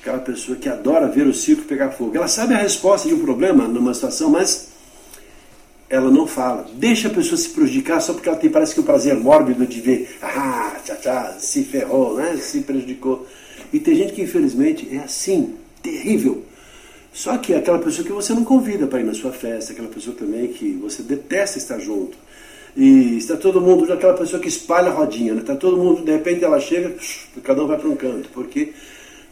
Aquela 0.00 0.18
pessoa 0.18 0.58
que 0.58 0.68
adora 0.68 1.06
ver 1.06 1.26
o 1.26 1.32
circo 1.32 1.62
pegar 1.62 1.90
fogo. 1.90 2.16
Ela 2.16 2.28
sabe 2.28 2.54
a 2.54 2.58
resposta 2.58 3.08
de 3.08 3.14
um 3.14 3.20
problema 3.20 3.68
numa 3.68 3.94
situação, 3.94 4.28
mas 4.28 4.68
ela 5.88 6.10
não 6.10 6.26
fala. 6.26 6.66
Deixa 6.74 7.08
a 7.08 7.10
pessoa 7.10 7.38
se 7.38 7.50
prejudicar 7.50 8.00
só 8.02 8.12
porque 8.12 8.28
ela 8.28 8.38
tem, 8.38 8.50
parece 8.50 8.74
que 8.74 8.80
o 8.80 8.82
um 8.82 8.86
prazer 8.86 9.14
mórbido 9.14 9.64
de 9.66 9.80
ver, 9.80 10.16
ah, 10.20 10.74
tchá, 10.84 10.96
tchá, 10.96 11.36
se 11.38 11.62
ferrou, 11.64 12.16
né? 12.16 12.36
se 12.38 12.62
prejudicou. 12.62 13.26
E 13.72 13.80
tem 13.80 13.94
gente 13.94 14.12
que 14.12 14.22
infelizmente 14.22 14.88
é 14.94 14.98
assim, 14.98 15.54
terrível. 15.82 16.44
Só 17.12 17.36
que 17.36 17.52
é 17.52 17.58
aquela 17.58 17.78
pessoa 17.78 18.06
que 18.06 18.12
você 18.12 18.32
não 18.32 18.44
convida 18.44 18.86
para 18.86 19.00
ir 19.00 19.04
na 19.04 19.14
sua 19.14 19.32
festa, 19.32 19.72
aquela 19.72 19.88
pessoa 19.88 20.16
também 20.16 20.48
que 20.48 20.72
você 20.72 21.02
detesta 21.02 21.58
estar 21.58 21.78
junto. 21.78 22.16
E 22.74 23.18
está 23.18 23.36
todo 23.36 23.60
mundo, 23.60 23.92
aquela 23.92 24.14
pessoa 24.14 24.40
que 24.40 24.48
espalha 24.48 24.88
a 24.88 24.94
rodinha, 24.94 25.34
né? 25.34 25.40
Está 25.40 25.54
todo 25.54 25.76
mundo, 25.76 26.02
de 26.02 26.10
repente 26.10 26.42
ela 26.42 26.58
chega, 26.58 26.94
cada 27.42 27.62
um 27.62 27.66
vai 27.66 27.76
para 27.76 27.88
um 27.88 27.96
canto, 27.96 28.30
porque, 28.32 28.72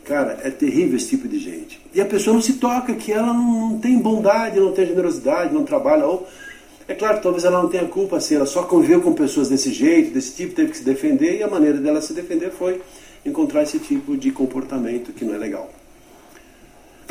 cara, 0.05 0.39
é 0.45 0.51
terrível 0.51 0.97
esse 0.97 1.09
tipo 1.09 1.27
de 1.27 1.39
gente. 1.39 1.81
E 1.95 2.03
a 2.03 2.05
pessoa 2.05 2.35
não 2.35 2.43
se 2.43 2.55
toca, 2.55 2.93
que 2.95 3.11
ela 3.11 3.33
não, 3.33 3.79
tem 3.79 3.97
bondade, 3.99 4.61
não 4.61 4.73
tem 4.73 4.87
generosidade, 4.87 5.55
não 5.55 5.65
trabalha, 5.65 6.05
ou 6.05 6.29
é 6.87 6.95
claro, 6.95 7.21
talvez 7.23 7.45
ela 7.45 7.63
não 7.63 7.71
tenha 7.71 7.87
culpa, 7.87 8.19
assim, 8.19 8.35
ela 8.35 8.45
só 8.45 8.65
conviveu 8.65 9.01
com 9.01 9.15
pessoas 9.15 9.49
desse 9.49 9.73
jeito, 9.73 10.13
desse 10.13 10.35
tipo, 10.35 10.55
teve 10.55 10.73
que 10.73 10.77
se 10.77 10.85
defender, 10.85 11.39
e 11.39 11.43
a 11.43 11.49
maneira 11.49 11.79
dela 11.79 12.03
se 12.03 12.13
defender 12.13 12.51
foi 12.51 12.83
encontrar 13.25 13.63
esse 13.63 13.79
tipo 13.79 14.17
de 14.17 14.31
comportamento 14.31 15.13
que 15.13 15.25
não 15.25 15.35
é 15.35 15.39
legal. 15.39 15.73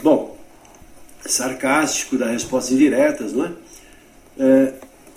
Bom, 0.02 0.38
sarcástico, 1.26 2.18
dar 2.18 2.32
respostas 2.32 2.74
indiretas, 2.74 3.34
não 3.34 3.46
é? 3.46 3.52
é? 4.40 4.74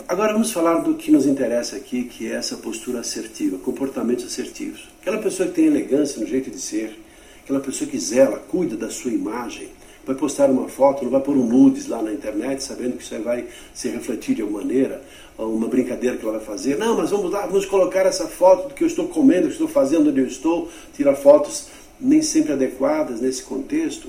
Agora 0.09 0.33
vamos 0.33 0.51
falar 0.51 0.81
do 0.81 0.95
que 0.95 1.11
nos 1.11 1.27
interessa 1.27 1.77
aqui, 1.77 2.05
que 2.05 2.31
é 2.31 2.35
essa 2.35 2.57
postura 2.57 3.01
assertiva, 3.01 3.57
comportamentos 3.59 4.27
assertivos. 4.27 4.89
Aquela 5.01 5.19
pessoa 5.19 5.49
que 5.49 5.55
tem 5.55 5.67
elegância 5.67 6.21
no 6.21 6.27
jeito 6.27 6.51
de 6.51 6.61
ser, 6.61 6.99
aquela 7.43 7.61
pessoa 7.61 7.89
que 7.89 7.99
zela, 7.99 8.39
cuida 8.39 8.77
da 8.77 8.91
sua 8.91 9.13
imagem, 9.13 9.69
vai 10.05 10.15
postar 10.15 10.51
uma 10.51 10.69
foto, 10.69 11.05
não 11.05 11.11
vai 11.11 11.21
pôr 11.21 11.37
um 11.37 11.47
nudes 11.47 11.87
lá 11.87 12.03
na 12.03 12.13
internet, 12.13 12.63
sabendo 12.63 12.97
que 12.97 13.03
isso 13.03 13.19
vai 13.23 13.45
se 13.75 13.89
refletir 13.89 14.35
de 14.35 14.43
alguma 14.43 14.61
maneira, 14.61 15.03
uma 15.39 15.69
brincadeira 15.69 16.17
que 16.17 16.25
ela 16.25 16.39
vai 16.39 16.47
fazer. 16.47 16.77
Não, 16.77 16.97
mas 16.97 17.11
vamos 17.11 17.31
lá, 17.31 17.47
vamos 17.47 17.67
colocar 17.67 18.07
essa 18.07 18.27
foto 18.27 18.69
do 18.69 18.75
que 18.75 18.83
eu 18.83 18.89
estou 18.89 19.09
comendo, 19.09 19.43
do 19.43 19.47
que 19.49 19.53
estou 19.53 19.69
fazendo, 19.69 20.11
onde 20.11 20.21
eu 20.21 20.27
estou, 20.27 20.69
tirar 20.95 21.15
fotos 21.15 21.67
nem 22.01 22.21
sempre 22.23 22.53
adequadas 22.53 23.21
nesse 23.21 23.43
contexto. 23.43 24.09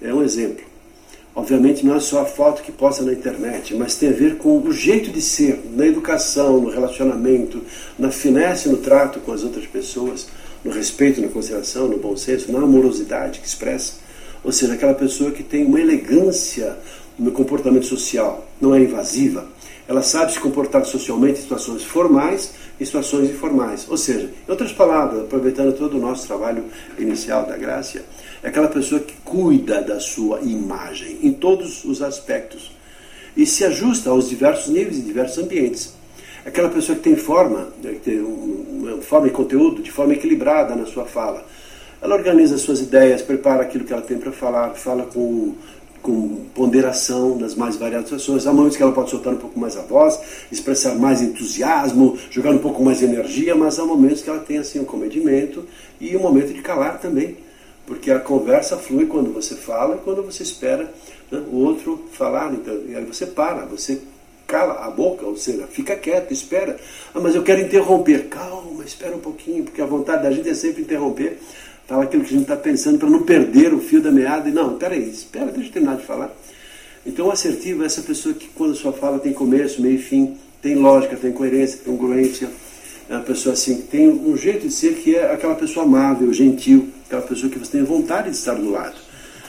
É 0.00 0.12
um 0.12 0.22
exemplo. 0.22 0.64
Obviamente 1.34 1.84
não 1.84 1.96
é 1.96 2.00
só 2.00 2.22
a 2.22 2.24
foto 2.24 2.62
que 2.62 2.72
posta 2.72 3.04
na 3.04 3.12
internet, 3.12 3.74
mas 3.74 3.94
tem 3.94 4.08
a 4.08 4.12
ver 4.12 4.38
com 4.38 4.58
o 4.58 4.72
jeito 4.72 5.10
de 5.10 5.20
ser, 5.20 5.60
na 5.74 5.86
educação, 5.86 6.58
no 6.58 6.70
relacionamento, 6.70 7.60
na 7.98 8.10
finesse 8.10 8.70
no 8.70 8.78
trato 8.78 9.20
com 9.20 9.32
as 9.32 9.44
outras 9.44 9.66
pessoas, 9.66 10.28
no 10.64 10.70
respeito, 10.70 11.20
na 11.20 11.28
consideração, 11.28 11.88
no 11.88 11.98
bom 11.98 12.16
senso, 12.16 12.50
na 12.50 12.60
amorosidade 12.60 13.40
que 13.40 13.46
expressa. 13.46 14.05
Ou 14.46 14.52
seja, 14.52 14.74
aquela 14.74 14.94
pessoa 14.94 15.32
que 15.32 15.42
tem 15.42 15.64
uma 15.66 15.80
elegância 15.80 16.78
no 17.18 17.32
comportamento 17.32 17.84
social, 17.84 18.46
não 18.60 18.72
é 18.72 18.80
invasiva. 18.80 19.44
Ela 19.88 20.02
sabe 20.02 20.32
se 20.32 20.38
comportar 20.38 20.84
socialmente 20.84 21.40
em 21.40 21.42
situações 21.42 21.82
formais 21.82 22.52
e 22.78 22.86
situações 22.86 23.28
informais. 23.28 23.88
Ou 23.88 23.96
seja, 23.96 24.30
em 24.46 24.50
outras 24.50 24.72
palavras, 24.72 25.22
aproveitando 25.22 25.76
todo 25.76 25.96
o 25.96 26.00
nosso 26.00 26.28
trabalho 26.28 26.62
inicial 26.96 27.44
da 27.44 27.56
Graça, 27.56 28.04
é 28.40 28.48
aquela 28.48 28.68
pessoa 28.68 29.00
que 29.00 29.14
cuida 29.24 29.82
da 29.82 29.98
sua 29.98 30.40
imagem 30.42 31.18
em 31.24 31.32
todos 31.32 31.84
os 31.84 32.00
aspectos 32.00 32.70
e 33.36 33.44
se 33.44 33.64
ajusta 33.64 34.10
aos 34.10 34.28
diversos 34.28 34.68
níveis 34.68 34.98
e 34.98 35.02
diversos 35.02 35.42
ambientes. 35.42 35.92
Aquela 36.44 36.68
pessoa 36.68 36.94
que 36.94 37.02
tem 37.02 37.16
forma, 37.16 37.70
que 37.82 37.98
tem 37.98 38.20
uma 38.20 38.98
forma 38.98 39.26
e 39.26 39.30
conteúdo 39.30 39.82
de 39.82 39.90
forma 39.90 40.12
equilibrada 40.12 40.76
na 40.76 40.86
sua 40.86 41.04
fala 41.04 41.44
ela 42.06 42.14
organiza 42.14 42.56
suas 42.56 42.80
ideias, 42.80 43.20
prepara 43.20 43.62
aquilo 43.62 43.84
que 43.84 43.92
ela 43.92 44.00
tem 44.00 44.16
para 44.16 44.30
falar, 44.30 44.70
fala 44.74 45.04
com, 45.06 45.54
com 46.00 46.46
ponderação 46.54 47.36
nas 47.36 47.56
mais 47.56 47.74
variadas 47.76 48.06
situações. 48.06 48.46
Há 48.46 48.52
momentos 48.52 48.76
que 48.76 48.82
ela 48.82 48.92
pode 48.92 49.10
soltar 49.10 49.34
um 49.34 49.38
pouco 49.38 49.58
mais 49.58 49.76
a 49.76 49.82
voz, 49.82 50.18
expressar 50.50 50.94
mais 50.94 51.20
entusiasmo, 51.20 52.16
jogar 52.30 52.52
um 52.52 52.58
pouco 52.58 52.82
mais 52.82 53.00
de 53.00 53.06
energia, 53.06 53.56
mas 53.56 53.78
há 53.80 53.84
momentos 53.84 54.22
que 54.22 54.30
ela 54.30 54.38
tem 54.38 54.58
assim 54.58 54.78
um 54.78 54.84
comedimento 54.84 55.64
e 56.00 56.16
um 56.16 56.20
momento 56.20 56.54
de 56.54 56.62
calar 56.62 57.00
também. 57.00 57.38
Porque 57.84 58.10
a 58.10 58.20
conversa 58.20 58.76
flui 58.76 59.06
quando 59.06 59.32
você 59.32 59.56
fala 59.56 59.96
e 59.96 59.98
quando 59.98 60.22
você 60.22 60.44
espera 60.44 60.92
né, 61.30 61.42
o 61.52 61.56
outro 61.56 62.04
falar. 62.12 62.52
Então, 62.52 62.82
e 62.88 62.94
aí 62.94 63.04
você 63.04 63.26
para, 63.26 63.64
você 63.64 64.00
cala 64.46 64.84
a 64.86 64.90
boca, 64.90 65.26
ou 65.26 65.36
seja, 65.36 65.66
fica 65.66 65.96
quieto, 65.96 66.32
espera. 66.32 66.76
Ah, 67.12 67.20
mas 67.20 67.34
eu 67.34 67.42
quero 67.42 67.60
interromper. 67.60 68.28
Calma, 68.28 68.84
espera 68.84 69.14
um 69.16 69.20
pouquinho, 69.20 69.64
porque 69.64 69.82
a 69.82 69.86
vontade 69.86 70.22
da 70.22 70.30
gente 70.30 70.48
é 70.48 70.54
sempre 70.54 70.82
interromper 70.82 71.38
fala 71.86 72.04
aquilo 72.04 72.22
que 72.22 72.30
a 72.30 72.32
gente 72.32 72.42
está 72.42 72.56
pensando 72.56 72.98
para 72.98 73.08
não 73.08 73.22
perder 73.22 73.72
o 73.72 73.80
fio 73.80 74.00
da 74.00 74.10
meada. 74.10 74.48
E 74.48 74.52
não, 74.52 74.76
peraí, 74.76 75.08
espera, 75.08 75.46
deixa 75.46 75.68
eu 75.68 75.72
terminar 75.72 75.96
de 75.96 76.04
falar. 76.04 76.34
Então, 77.04 77.28
o 77.28 77.30
assertivo 77.30 77.82
é 77.82 77.86
essa 77.86 78.02
pessoa 78.02 78.34
que, 78.34 78.48
quando 78.48 78.74
sua 78.74 78.92
fala 78.92 79.18
tem 79.18 79.32
começo, 79.32 79.80
meio 79.80 79.94
e 79.94 79.98
fim, 79.98 80.36
tem 80.60 80.74
lógica, 80.74 81.16
tem 81.16 81.32
coerência, 81.32 81.78
tem 81.84 81.96
congruência. 81.96 82.50
É 83.08 83.14
uma 83.14 83.22
pessoa 83.22 83.52
assim 83.52 83.76
que 83.76 83.82
tem 83.84 84.08
um 84.08 84.36
jeito 84.36 84.66
de 84.66 84.72
ser 84.72 84.94
que 84.94 85.14
é 85.14 85.32
aquela 85.32 85.54
pessoa 85.54 85.86
amável, 85.86 86.32
gentil, 86.32 86.88
aquela 87.06 87.22
pessoa 87.22 87.50
que 87.50 87.58
você 87.58 87.72
tem 87.72 87.84
vontade 87.84 88.30
de 88.30 88.36
estar 88.36 88.54
do 88.54 88.68
lado. 88.68 88.96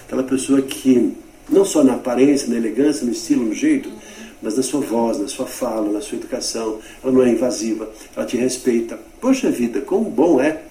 Aquela 0.05 0.21
pessoa 0.21 0.61
que, 0.61 1.13
não 1.49 1.65
só 1.65 1.83
na 1.83 1.95
aparência, 1.95 2.47
na 2.47 2.55
elegância, 2.55 3.03
no 3.03 3.11
estilo, 3.11 3.45
no 3.45 3.55
jeito, 3.55 3.91
mas 4.39 4.55
na 4.55 4.61
sua 4.61 4.81
voz, 4.81 5.19
na 5.19 5.27
sua 5.27 5.47
fala, 5.47 5.91
na 5.91 6.01
sua 6.01 6.19
educação, 6.19 6.77
ela 7.03 7.11
não 7.11 7.23
é 7.23 7.29
invasiva, 7.29 7.89
ela 8.15 8.25
te 8.25 8.37
respeita. 8.37 8.99
Poxa 9.19 9.49
vida, 9.49 9.81
quão 9.81 10.03
bom 10.03 10.39
é 10.39 10.61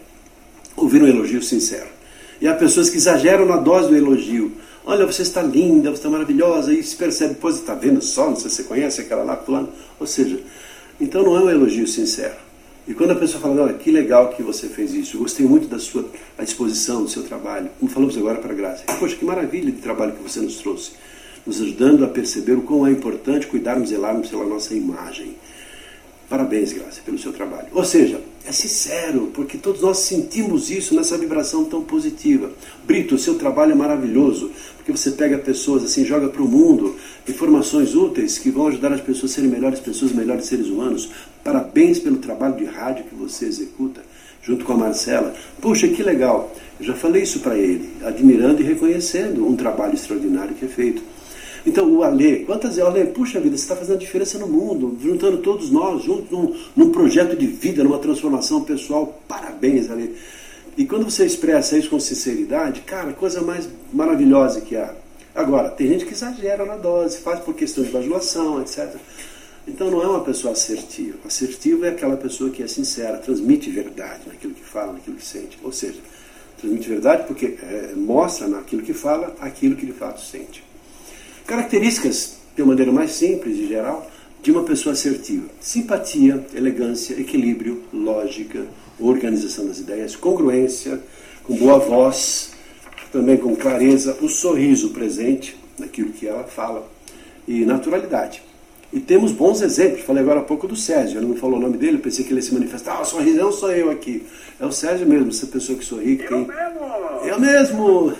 ouvir 0.96 1.02
um 1.02 1.06
elogio 1.06 1.42
sincero. 1.42 1.86
E 2.40 2.48
há 2.48 2.54
pessoas 2.54 2.90
que 2.90 2.96
exageram 2.96 3.46
na 3.46 3.56
dose 3.56 3.88
do 3.88 3.96
elogio. 3.96 4.52
Olha, 4.84 5.04
você 5.04 5.22
está 5.22 5.42
linda, 5.42 5.90
você 5.90 5.96
está 5.96 6.10
maravilhosa, 6.10 6.72
e 6.72 6.82
se 6.82 6.94
percebe, 6.94 7.34
depois 7.34 7.56
está 7.56 7.74
vendo 7.74 8.02
só, 8.02 8.28
não 8.28 8.36
sei 8.36 8.50
se 8.50 8.56
você 8.56 8.64
conhece 8.64 9.00
aquela 9.00 9.24
lá, 9.24 9.36
fulano. 9.36 9.68
Ou 9.98 10.06
seja, 10.06 10.38
então 11.00 11.22
não 11.22 11.36
é 11.36 11.40
um 11.40 11.50
elogio 11.50 11.86
sincero. 11.86 12.34
E 12.86 12.94
quando 12.94 13.10
a 13.10 13.16
pessoa 13.16 13.40
fala, 13.40 13.62
olha, 13.62 13.74
que 13.74 13.90
legal 13.90 14.28
que 14.28 14.42
você 14.42 14.68
fez 14.68 14.94
isso, 14.94 15.18
gostei 15.18 15.44
muito 15.44 15.66
da 15.66 15.78
sua 15.78 16.08
a 16.38 16.44
disposição, 16.44 17.02
do 17.02 17.08
seu 17.08 17.24
trabalho, 17.24 17.68
como 17.80 17.90
falamos 17.90 18.16
agora 18.16 18.38
para 18.38 18.52
a 18.52 18.56
Graça. 18.56 18.84
Poxa, 18.98 19.16
que 19.16 19.24
maravilha 19.24 19.72
de 19.72 19.78
trabalho 19.78 20.12
que 20.12 20.22
você 20.22 20.40
nos 20.40 20.58
trouxe, 20.58 20.92
nos 21.44 21.60
ajudando 21.60 22.04
a 22.04 22.08
perceber 22.08 22.52
o 22.52 22.62
quão 22.62 22.86
é 22.86 22.92
importante 22.92 23.48
cuidarmos 23.48 23.88
e 23.90 23.94
zelarmos 23.94 24.28
pela 24.28 24.44
nossa 24.44 24.72
imagem. 24.72 25.34
Parabéns, 26.28 26.72
Graça, 26.72 27.00
pelo 27.04 27.18
seu 27.18 27.32
trabalho. 27.32 27.68
Ou 27.72 27.84
seja, 27.84 28.20
é 28.44 28.52
sincero, 28.52 29.30
porque 29.32 29.56
todos 29.58 29.80
nós 29.80 29.98
sentimos 29.98 30.70
isso 30.70 30.94
nessa 30.94 31.16
vibração 31.16 31.64
tão 31.64 31.82
positiva. 31.82 32.50
Brito, 32.84 33.14
o 33.14 33.18
seu 33.18 33.36
trabalho 33.36 33.72
é 33.72 33.74
maravilhoso, 33.74 34.50
porque 34.76 34.90
você 34.90 35.12
pega 35.12 35.38
pessoas 35.38 35.84
assim, 35.84 36.04
joga 36.04 36.28
para 36.28 36.42
o 36.42 36.48
mundo 36.48 36.96
informações 37.28 37.94
úteis 37.94 38.38
que 38.38 38.50
vão 38.50 38.68
ajudar 38.68 38.92
as 38.92 39.00
pessoas 39.00 39.32
a 39.32 39.34
serem 39.34 39.50
melhores 39.50 39.78
pessoas, 39.78 40.12
melhores 40.12 40.46
seres 40.46 40.66
humanos. 40.66 41.10
Parabéns 41.44 42.00
pelo 42.00 42.16
trabalho 42.16 42.56
de 42.56 42.64
rádio 42.64 43.04
que 43.04 43.14
você 43.14 43.46
executa, 43.46 44.02
junto 44.42 44.64
com 44.64 44.72
a 44.72 44.76
Marcela. 44.76 45.34
Poxa, 45.60 45.86
que 45.86 46.02
legal! 46.02 46.52
Eu 46.78 46.86
já 46.86 46.94
falei 46.94 47.22
isso 47.22 47.40
para 47.40 47.56
ele, 47.56 47.88
admirando 48.04 48.60
e 48.62 48.64
reconhecendo 48.64 49.46
um 49.46 49.56
trabalho 49.56 49.94
extraordinário 49.94 50.54
que 50.54 50.64
é 50.64 50.68
feito. 50.68 51.02
Então, 51.66 51.92
o 51.92 52.04
Alê, 52.04 52.44
quantas 52.44 52.76
vezes, 52.76 52.88
Alê, 52.88 53.06
puxa 53.06 53.40
vida, 53.40 53.56
você 53.56 53.64
está 53.64 53.74
fazendo 53.74 53.98
diferença 53.98 54.38
no 54.38 54.46
mundo, 54.46 54.96
juntando 55.02 55.38
todos 55.38 55.68
nós 55.68 56.04
juntos 56.04 56.30
num, 56.30 56.56
num, 56.76 56.92
projeto 56.92 57.36
de 57.36 57.48
vida, 57.48 57.82
numa 57.82 57.98
transformação 57.98 58.62
pessoal. 58.62 59.20
Parabéns, 59.26 59.90
Alê. 59.90 60.10
E 60.76 60.84
quando 60.86 61.10
você 61.10 61.26
expressa 61.26 61.76
isso 61.76 61.90
com 61.90 61.98
sinceridade, 61.98 62.82
cara, 62.82 63.12
coisa 63.12 63.42
mais 63.42 63.68
maravilhosa 63.92 64.60
que 64.60 64.76
há. 64.76 64.94
Agora, 65.34 65.68
tem 65.68 65.88
gente 65.88 66.06
que 66.06 66.12
exagera 66.12 66.64
na 66.64 66.76
dose, 66.76 67.18
faz 67.18 67.40
por 67.40 67.52
questão 67.52 67.82
de 67.82 67.90
bajulação, 67.90 68.62
etc. 68.62 68.94
Então 69.66 69.90
não 69.90 70.00
é 70.00 70.06
uma 70.06 70.20
pessoa 70.20 70.52
assertiva. 70.52 71.18
Assertivo 71.26 71.84
é 71.84 71.88
aquela 71.88 72.16
pessoa 72.16 72.48
que 72.48 72.62
é 72.62 72.68
sincera, 72.68 73.18
transmite 73.18 73.68
verdade 73.70 74.20
naquilo 74.28 74.54
que 74.54 74.64
fala, 74.64 74.92
naquilo 74.92 75.16
que 75.16 75.24
sente. 75.24 75.58
Ou 75.64 75.72
seja, 75.72 75.98
transmite 76.58 76.88
verdade 76.88 77.24
porque 77.26 77.58
é, 77.60 77.92
mostra 77.96 78.46
naquilo 78.46 78.82
que 78.82 78.94
fala 78.94 79.34
aquilo 79.40 79.74
que 79.74 79.84
de 79.84 79.92
fato 79.92 80.20
sente. 80.20 80.62
Características, 81.46 82.38
de 82.56 82.62
uma 82.62 82.68
maneira 82.68 82.90
mais 82.90 83.12
simples 83.12 83.56
e 83.56 83.68
geral, 83.68 84.10
de 84.42 84.50
uma 84.50 84.64
pessoa 84.64 84.94
assertiva: 84.94 85.48
simpatia, 85.60 86.44
elegância, 86.52 87.14
equilíbrio, 87.14 87.84
lógica, 87.92 88.66
organização 88.98 89.66
das 89.66 89.78
ideias, 89.78 90.16
congruência, 90.16 91.00
com 91.44 91.54
boa 91.54 91.78
voz, 91.78 92.50
também 93.12 93.36
com 93.36 93.54
clareza 93.54 94.18
o 94.20 94.28
sorriso 94.28 94.90
presente 94.90 95.56
naquilo 95.78 96.10
que 96.10 96.26
ela 96.26 96.44
fala 96.44 96.90
e 97.46 97.64
naturalidade. 97.64 98.42
E 98.92 99.00
temos 99.00 99.32
bons 99.32 99.60
exemplos. 99.62 100.02
Falei 100.02 100.22
agora 100.22 100.40
há 100.40 100.44
pouco 100.44 100.66
do 100.66 100.76
Sérgio. 100.76 101.18
Ele 101.18 101.26
não 101.26 101.36
falou 101.36 101.58
o 101.58 101.62
nome 101.62 101.76
dele, 101.76 101.96
eu 101.96 102.00
pensei 102.00 102.24
que 102.24 102.30
ele 102.30 102.40
ia 102.40 102.46
se 102.46 102.54
manifestar. 102.54 103.00
Ah, 103.00 103.04
sorrisão 103.04 103.52
sou 103.52 103.72
eu 103.72 103.90
aqui. 103.90 104.24
É 104.58 104.64
o 104.64 104.72
Sérgio 104.72 105.06
mesmo, 105.06 105.28
essa 105.28 105.46
pessoa 105.46 105.78
que 105.78 105.84
sorri. 105.84 106.16
Que 106.16 106.24
eu 106.24 106.28
tem... 106.28 106.46
mesmo! 106.46 106.86
Eu 107.24 107.40
mesmo! 107.40 108.12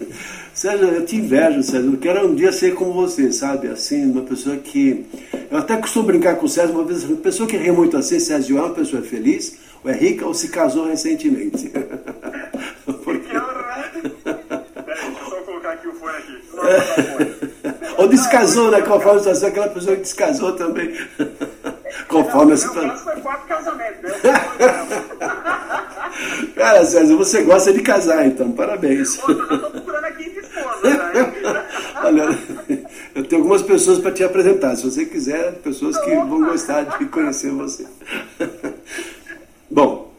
Sérgio, 0.54 0.86
eu 0.86 1.04
te 1.04 1.16
invejo, 1.16 1.62
Sérgio. 1.62 1.92
Eu 1.92 1.98
quero 1.98 2.28
um 2.28 2.34
dia 2.34 2.52
ser 2.52 2.74
como 2.74 2.92
você, 2.92 3.32
sabe? 3.32 3.68
Assim, 3.68 4.04
uma 4.10 4.22
pessoa 4.22 4.56
que. 4.56 5.04
Eu 5.50 5.58
até 5.58 5.76
costumo 5.76 6.06
brincar 6.06 6.36
com 6.36 6.46
o 6.46 6.48
Sérgio, 6.48 6.76
uma 6.76 6.84
vez, 6.84 7.02
uma 7.04 7.16
pessoa 7.16 7.48
que 7.48 7.56
ri 7.56 7.72
muito 7.72 7.96
assim, 7.96 8.20
Sérgio 8.20 8.58
é 8.58 8.60
uma 8.60 8.70
pessoa 8.70 9.02
feliz, 9.02 9.58
ou 9.82 9.90
é 9.90 9.94
rica, 9.94 10.26
ou 10.26 10.32
se 10.32 10.48
casou 10.48 10.86
recentemente. 10.86 11.70
Porque... 13.04 13.34
Peraí, 14.24 14.40
deixa 14.84 15.20
eu 15.20 15.28
só 15.28 15.36
colocar 15.42 15.72
aqui 15.72 15.88
o 15.88 15.92
fone 15.92 16.16
aqui. 16.16 16.38
Não, 16.54 17.43
ou 17.96 18.08
descasou, 18.08 18.70
né? 18.70 18.80
Conforme 18.82 19.16
a 19.16 19.18
situação, 19.18 19.48
aquela 19.48 19.68
pessoa 19.68 19.96
que 19.96 20.02
descasou 20.02 20.52
também. 20.52 20.94
Conforme 22.08 22.52
a 22.52 22.56
situação. 22.56 22.82
Meu 22.82 22.92
caso 22.92 23.04
foi 23.04 23.20
quatro 23.20 23.48
casamentos, 23.48 24.02
né? 24.02 24.20
Cara, 26.54 26.84
César, 26.84 27.16
você 27.16 27.42
gosta 27.42 27.72
de 27.72 27.82
casar, 27.82 28.26
então, 28.26 28.52
parabéns. 28.52 29.16
Pô, 29.16 29.32
eu 29.32 29.60
tô 29.60 29.70
procurando 29.70 30.04
aqui 30.04 30.30
de 30.30 30.38
esposa, 30.38 30.88
né? 30.88 31.64
Olha, 32.04 32.38
eu 33.14 33.24
tenho 33.24 33.42
algumas 33.42 33.62
pessoas 33.62 33.98
para 33.98 34.12
te 34.12 34.22
apresentar. 34.22 34.76
Se 34.76 34.84
você 34.84 35.04
quiser, 35.04 35.52
pessoas 35.54 35.98
que 35.98 36.14
vão 36.14 36.44
gostar 36.44 36.82
de 36.98 37.06
conhecer 37.06 37.50
você. 37.50 37.86
Bom, 39.70 40.12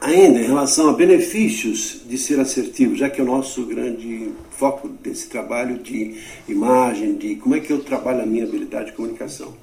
ainda 0.00 0.38
em 0.38 0.47
relação 0.58 0.90
a 0.90 0.92
benefícios 0.92 2.00
de 2.08 2.18
ser 2.18 2.40
assertivo, 2.40 2.96
já 2.96 3.08
que 3.08 3.20
é 3.20 3.24
o 3.24 3.26
nosso 3.26 3.64
grande 3.64 4.32
foco 4.50 4.88
desse 4.88 5.28
trabalho 5.28 5.78
de 5.78 6.16
imagem, 6.48 7.14
de 7.14 7.36
como 7.36 7.54
é 7.54 7.60
que 7.60 7.72
eu 7.72 7.78
trabalho 7.78 8.22
a 8.22 8.26
minha 8.26 8.42
habilidade 8.42 8.86
de 8.86 8.92
comunicação. 8.92 9.54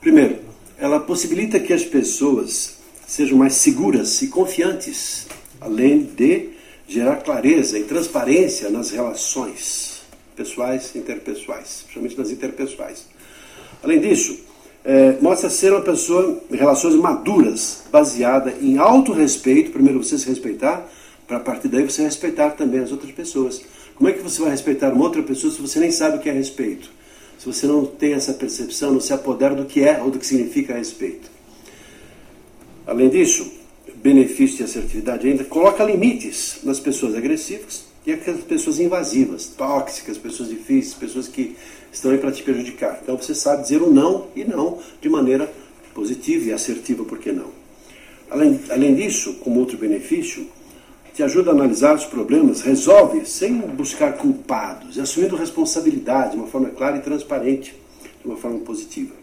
Primeiro, 0.00 0.38
ela 0.76 0.98
possibilita 0.98 1.60
que 1.60 1.72
as 1.72 1.84
pessoas 1.84 2.78
sejam 3.06 3.38
mais 3.38 3.54
seguras 3.54 4.22
e 4.22 4.26
confiantes, 4.26 5.28
além 5.60 6.02
de 6.02 6.48
gerar 6.88 7.16
clareza 7.18 7.78
e 7.78 7.84
transparência 7.84 8.68
nas 8.70 8.90
relações 8.90 10.02
pessoais 10.34 10.90
e 10.96 10.98
interpessoais, 10.98 11.82
principalmente 11.84 12.18
nas 12.18 12.30
interpessoais. 12.32 13.06
Além 13.84 14.00
disso, 14.00 14.36
é, 14.84 15.16
mostra 15.20 15.48
ser 15.48 15.72
uma 15.72 15.80
pessoa 15.80 16.42
em 16.50 16.56
relações 16.56 16.94
maduras, 16.94 17.84
baseada 17.90 18.54
em 18.60 18.76
autorrespeito, 18.76 19.70
primeiro 19.70 20.04
você 20.04 20.18
se 20.18 20.28
respeitar, 20.28 20.86
para 21.26 21.40
partir 21.40 21.68
daí 21.68 21.82
você 21.82 22.02
respeitar 22.02 22.50
também 22.50 22.80
as 22.80 22.92
outras 22.92 23.10
pessoas. 23.10 23.62
Como 23.94 24.10
é 24.10 24.12
que 24.12 24.22
você 24.22 24.42
vai 24.42 24.50
respeitar 24.50 24.92
uma 24.92 25.04
outra 25.04 25.22
pessoa 25.22 25.52
se 25.52 25.60
você 25.60 25.80
nem 25.80 25.90
sabe 25.90 26.18
o 26.18 26.20
que 26.20 26.28
é 26.28 26.32
respeito? 26.32 26.90
Se 27.38 27.46
você 27.46 27.66
não 27.66 27.86
tem 27.86 28.12
essa 28.12 28.34
percepção, 28.34 28.92
não 28.92 29.00
se 29.00 29.12
apodera 29.12 29.54
do 29.54 29.64
que 29.64 29.82
é 29.82 30.02
ou 30.02 30.10
do 30.10 30.18
que 30.18 30.26
significa 30.26 30.74
respeito. 30.74 31.30
Além 32.86 33.08
disso, 33.08 33.50
benefício 33.96 34.58
de 34.58 34.64
assertividade 34.64 35.26
ainda 35.26 35.44
coloca 35.44 35.82
limites 35.82 36.58
nas 36.62 36.78
pessoas 36.78 37.14
agressivas 37.14 37.93
e 38.06 38.12
aquelas 38.12 38.42
pessoas 38.42 38.78
invasivas, 38.78 39.46
tóxicas, 39.46 40.18
pessoas 40.18 40.48
difíceis, 40.48 40.94
pessoas 40.94 41.28
que 41.28 41.56
estão 41.92 42.10
aí 42.10 42.18
para 42.18 42.32
te 42.32 42.42
prejudicar. 42.42 42.98
Então 43.02 43.16
você 43.16 43.34
sabe 43.34 43.62
dizer 43.62 43.80
o 43.80 43.88
um 43.88 43.92
não 43.92 44.26
e 44.36 44.44
não 44.44 44.78
de 45.00 45.08
maneira 45.08 45.50
positiva 45.94 46.46
e 46.46 46.52
assertiva, 46.52 47.04
por 47.04 47.18
que 47.18 47.32
não? 47.32 47.48
Além, 48.30 48.60
além 48.68 48.94
disso, 48.94 49.34
como 49.34 49.60
outro 49.60 49.78
benefício, 49.78 50.46
te 51.14 51.22
ajuda 51.22 51.52
a 51.52 51.54
analisar 51.54 51.94
os 51.94 52.04
problemas, 52.04 52.60
resolve 52.62 53.24
sem 53.24 53.58
buscar 53.58 54.14
culpados, 54.14 54.98
assumindo 54.98 55.36
responsabilidade 55.36 56.32
de 56.32 56.36
uma 56.38 56.48
forma 56.48 56.70
clara 56.70 56.96
e 56.96 57.00
transparente, 57.00 57.72
de 58.20 58.26
uma 58.26 58.36
forma 58.36 58.58
positiva. 58.60 59.14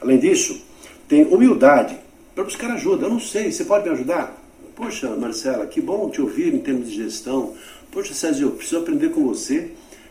Além 0.00 0.18
disso, 0.18 0.58
tem 1.06 1.24
humildade 1.26 1.98
para 2.34 2.42
buscar 2.42 2.70
ajuda. 2.70 3.04
Eu 3.04 3.10
não 3.10 3.20
sei, 3.20 3.52
você 3.52 3.64
pode 3.64 3.84
me 3.84 3.90
ajudar? 3.90 4.42
Poxa, 4.74 5.08
Marcela, 5.16 5.66
que 5.66 5.80
bom 5.80 6.08
te 6.10 6.20
ouvir 6.20 6.54
em 6.54 6.58
termos 6.58 6.90
de 6.90 6.96
gestão. 6.96 7.54
Poxa, 7.96 8.12
Sérgio, 8.12 8.48
eu 8.48 8.50
preciso 8.50 8.76
aprender 8.76 9.08
com 9.08 9.24
você, 9.24 9.70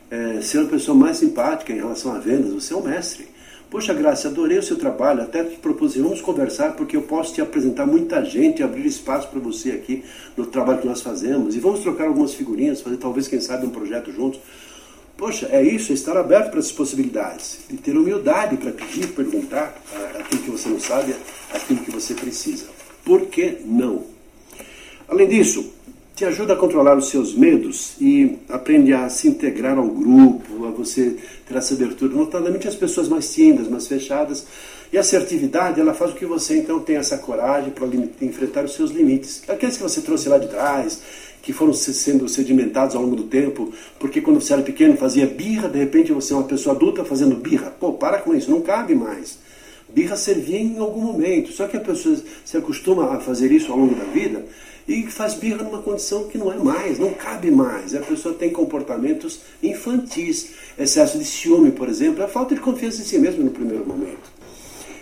é, 0.10 0.42
ser 0.42 0.58
uma 0.58 0.70
pessoa 0.70 0.98
mais 0.98 1.18
simpática 1.18 1.72
em 1.72 1.76
relação 1.76 2.16
a 2.16 2.18
vendas. 2.18 2.52
Você 2.52 2.74
é 2.74 2.76
um 2.76 2.82
mestre. 2.82 3.28
Poxa, 3.70 3.94
Graça, 3.94 4.28
adorei 4.28 4.58
o 4.58 4.64
seu 4.64 4.76
trabalho, 4.76 5.22
até 5.22 5.44
te 5.44 5.58
propus, 5.58 5.96
vamos 5.96 6.20
conversar, 6.20 6.76
porque 6.76 6.98
eu 6.98 7.04
posso 7.04 7.36
te 7.36 7.42
apresentar 7.42 7.86
muita 7.86 8.26
gente, 8.26 8.64
abrir 8.64 8.88
espaço 8.88 9.28
para 9.28 9.40
você 9.40 9.70
aqui 9.70 10.04
no 10.36 10.48
trabalho 10.48 10.80
que 10.80 10.88
nós 10.88 11.04
fazemos, 11.04 11.56
e 11.56 11.60
vamos 11.60 11.82
trocar 11.82 12.08
algumas 12.08 12.34
figurinhas, 12.34 12.82
fazer 12.82 12.98
talvez, 12.98 13.28
quem 13.28 13.40
sabe, 13.40 13.68
um 13.68 13.70
projeto 13.70 14.12
juntos. 14.12 14.40
Poxa, 15.16 15.48
é 15.52 15.62
isso, 15.62 15.92
é 15.92 15.94
estar 15.94 16.18
aberto 16.18 16.50
para 16.50 16.58
essas 16.62 16.72
possibilidades, 16.72 17.60
e 17.70 17.78
ter 17.78 17.96
humildade 17.96 18.58
para 18.58 18.72
pedir, 18.72 19.10
perguntar 19.10 19.80
aquilo 20.20 20.42
que 20.42 20.50
você 20.50 20.70
não 20.70 20.80
sabe, 20.80 21.14
aquilo 21.54 21.82
que 21.82 21.92
você 21.92 22.16
precisa. 22.16 22.66
Por 23.04 23.28
que 23.28 23.60
não? 23.64 24.06
Além 25.08 25.28
disso, 25.28 25.75
te 26.16 26.24
ajuda 26.24 26.54
a 26.54 26.56
controlar 26.56 26.98
os 26.98 27.10
seus 27.10 27.36
medos 27.36 27.96
e 28.00 28.38
aprende 28.48 28.94
a 28.94 29.10
se 29.10 29.28
integrar 29.28 29.78
ao 29.78 29.88
grupo, 29.88 30.66
a 30.66 30.72
você 30.72 31.18
ter 31.46 31.58
essa 31.58 31.74
abertura, 31.74 32.16
notadamente 32.16 32.70
as 32.70 32.76
pessoas 32.76 33.10
mais 33.10 33.34
tímidas, 33.34 33.68
mais 33.68 33.86
fechadas. 33.86 34.48
E 34.94 34.98
a 34.98 35.02
assertividade, 35.02 35.82
ela 35.82 35.94
faz 35.94 36.12
com 36.12 36.20
que 36.20 36.26
você 36.26 36.58
então 36.58 36.80
tenha 36.80 37.00
essa 37.00 37.18
coragem 37.18 37.72
para 37.72 37.86
enfrentar 38.22 38.64
os 38.64 38.74
seus 38.74 38.92
limites. 38.92 39.44
Aqueles 39.50 39.76
que 39.76 39.84
você 39.84 40.02
trouxe 40.02 40.30
lá 40.30 40.38
de 40.38 40.48
trás, 40.48 41.02
que 41.42 41.52
foram 41.52 41.74
sendo 41.74 42.30
sedimentados 42.30 42.96
ao 42.96 43.02
longo 43.02 43.18
do 43.18 43.24
tempo, 43.24 43.74
porque 44.00 44.22
quando 44.22 44.40
você 44.40 44.54
era 44.54 44.62
pequeno 44.62 44.96
fazia 44.96 45.28
birra, 45.28 45.68
de 45.68 45.80
repente 45.80 46.14
você 46.14 46.32
é 46.32 46.38
uma 46.38 46.48
pessoa 46.48 46.74
adulta 46.74 47.04
fazendo 47.04 47.36
birra. 47.36 47.72
Pô, 47.78 47.92
para 47.92 48.20
com 48.20 48.34
isso, 48.34 48.50
não 48.50 48.62
cabe 48.62 48.96
mais. 48.96 49.38
Birra 49.96 50.18
servia 50.18 50.60
em 50.60 50.78
algum 50.78 51.00
momento, 51.00 51.54
só 51.54 51.70
que 51.70 51.78
a 51.78 51.80
pessoa 51.80 52.18
se 52.44 52.58
acostuma 52.58 53.16
a 53.16 53.20
fazer 53.22 53.50
isso 53.50 53.72
ao 53.72 53.78
longo 53.78 53.96
da 53.96 54.04
vida 54.04 54.46
e 54.86 55.04
faz 55.04 55.36
birra 55.36 55.64
numa 55.64 55.82
condição 55.82 56.26
que 56.26 56.38
não 56.38 56.52
é 56.52 56.58
mais, 56.58 57.00
não 57.00 57.14
cabe 57.14 57.50
mais. 57.50 57.96
A 57.96 58.02
pessoa 58.02 58.36
tem 58.36 58.50
comportamentos 58.50 59.40
infantis, 59.64 60.50
excesso 60.78 61.18
de 61.18 61.24
ciúme, 61.24 61.72
por 61.72 61.88
exemplo, 61.88 62.22
a 62.22 62.28
falta 62.28 62.54
de 62.54 62.60
confiança 62.60 63.02
em 63.02 63.06
si 63.06 63.18
mesmo 63.18 63.46
no 63.46 63.52
primeiro 63.52 63.88
momento. 63.88 64.30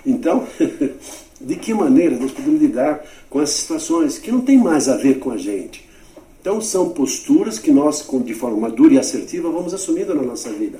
Então, 0.05 0.47
de 1.41 1.55
que 1.55 1.73
maneira 1.73 2.15
nós 2.15 2.31
podemos 2.31 2.61
lidar 2.61 3.03
com 3.31 3.41
essas 3.41 3.55
situações 3.55 4.19
que 4.19 4.31
não 4.31 4.41
tem 4.41 4.59
mais 4.59 4.87
a 4.87 4.95
ver 4.95 5.17
com 5.17 5.31
a 5.31 5.37
gente? 5.37 5.89
Então, 6.39 6.61
são 6.61 6.91
posturas 6.91 7.57
que 7.57 7.71
nós, 7.71 8.07
de 8.23 8.33
forma 8.35 8.57
madura 8.57 8.93
e 8.93 8.99
assertiva, 8.99 9.49
vamos 9.49 9.73
assumindo 9.73 10.13
na 10.13 10.21
nossa 10.21 10.51
vida. 10.51 10.79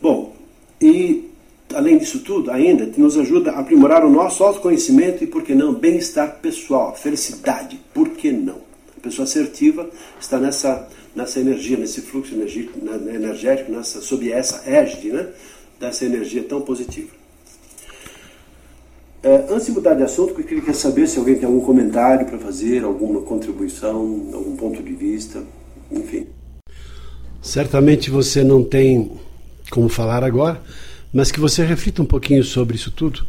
Bom, 0.00 0.32
e 0.80 1.29
além 1.74 1.98
disso 1.98 2.20
tudo, 2.20 2.50
ainda 2.50 2.86
nos 2.96 3.16
ajuda 3.16 3.52
a 3.52 3.60
aprimorar 3.60 4.04
o 4.04 4.10
nosso 4.10 4.42
autoconhecimento 4.44 5.24
e, 5.24 5.26
por 5.26 5.42
que 5.42 5.54
não, 5.54 5.74
bem-estar 5.74 6.38
pessoal, 6.40 6.94
felicidade, 6.94 7.80
por 7.94 8.10
que 8.10 8.32
não? 8.32 8.58
A 8.96 9.00
pessoa 9.00 9.24
assertiva 9.24 9.88
está 10.20 10.38
nessa, 10.38 10.88
nessa 11.14 11.40
energia, 11.40 11.76
nesse 11.76 12.02
fluxo 12.02 12.34
energético, 12.34 13.72
nessa, 13.72 14.00
sob 14.00 14.30
essa 14.30 14.68
égide 14.68 15.10
né, 15.10 15.28
dessa 15.78 16.04
energia 16.04 16.42
tão 16.44 16.60
positiva. 16.60 17.20
É, 19.22 19.44
antes 19.50 19.66
de 19.66 19.72
mudar 19.72 19.94
de 19.94 20.02
assunto, 20.02 20.34
eu 20.38 20.44
queria 20.44 20.72
saber 20.72 21.06
se 21.06 21.18
alguém 21.18 21.36
tem 21.36 21.44
algum 21.44 21.60
comentário 21.60 22.26
para 22.26 22.38
fazer, 22.38 22.84
alguma 22.84 23.20
contribuição, 23.20 24.30
algum 24.32 24.56
ponto 24.56 24.82
de 24.82 24.94
vista, 24.94 25.42
enfim. 25.90 26.26
Certamente 27.42 28.10
você 28.10 28.42
não 28.42 28.64
tem 28.64 29.12
como 29.70 29.88
falar 29.88 30.24
agora, 30.24 30.62
mas 31.12 31.30
que 31.32 31.40
você 31.40 31.64
reflita 31.64 32.02
um 32.02 32.06
pouquinho 32.06 32.44
sobre 32.44 32.76
isso 32.76 32.90
tudo, 32.90 33.24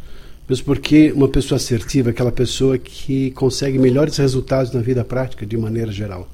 mesmo 0.48 0.66
porque 0.66 1.12
uma 1.12 1.28
pessoa 1.28 1.58
assertiva 1.58 2.10
é 2.10 2.12
aquela 2.12 2.32
pessoa 2.32 2.78
que 2.78 3.32
consegue 3.32 3.80
melhores 3.80 4.18
resultados 4.18 4.72
na 4.72 4.82
vida 4.82 5.04
prática 5.04 5.46
de 5.46 5.58
maneira 5.58 5.92
geral, 5.92 6.30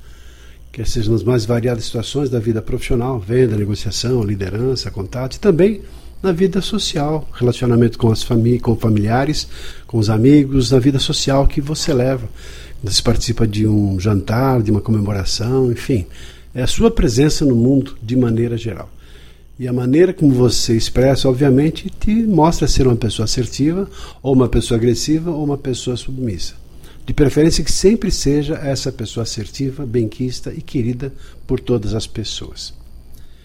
quer 0.71 0.87
seja 0.87 1.11
nas 1.11 1.23
mais 1.23 1.45
variadas 1.45 1.85
situações 1.85 2.29
da 2.29 2.39
vida 2.39 2.61
profissional, 2.61 3.19
venda, 3.19 3.55
negociação, 3.55 4.23
liderança, 4.23 4.91
contato 4.91 5.35
e 5.35 5.39
também 5.39 5.81
na 6.21 6.31
vida 6.31 6.61
social, 6.61 7.27
relacionamento 7.33 7.97
com 7.97 8.11
as 8.11 8.23
famílias, 8.23 8.61
com 8.61 8.75
familiares, 8.75 9.47
com 9.85 9.97
os 9.97 10.09
amigos, 10.09 10.71
na 10.71 10.79
vida 10.79 10.99
social 10.99 11.47
que 11.47 11.61
você 11.61 11.93
leva. 11.93 12.27
Você 12.83 13.01
participa 13.01 13.47
de 13.47 13.67
um 13.67 13.99
jantar, 13.99 14.61
de 14.61 14.71
uma 14.71 14.81
comemoração, 14.81 15.71
enfim, 15.71 16.05
é 16.53 16.63
a 16.63 16.67
sua 16.67 16.89
presença 16.89 17.45
no 17.45 17.55
mundo 17.55 17.95
de 18.01 18.15
maneira 18.15 18.57
geral. 18.57 18.89
E 19.59 19.67
a 19.67 19.73
maneira 19.73 20.13
como 20.13 20.31
você 20.33 20.77
expressa, 20.77 21.27
obviamente, 21.27 21.89
te 21.89 22.11
mostra 22.11 22.67
ser 22.67 22.85
uma 22.85 22.95
pessoa 22.95 23.23
assertiva, 23.23 23.89
ou 24.21 24.33
uma 24.33 24.47
pessoa 24.47 24.77
agressiva, 24.77 25.31
ou 25.31 25.43
uma 25.43 25.57
pessoa 25.57 25.97
submissa. 25.97 26.53
De 27.05 27.13
preferência 27.13 27.63
que 27.63 27.71
sempre 27.71 28.11
seja 28.11 28.55
essa 28.55 28.91
pessoa 28.91 29.23
assertiva, 29.23 29.85
benquista 29.85 30.53
e 30.53 30.61
querida 30.61 31.11
por 31.47 31.59
todas 31.59 31.95
as 31.95 32.05
pessoas. 32.05 32.73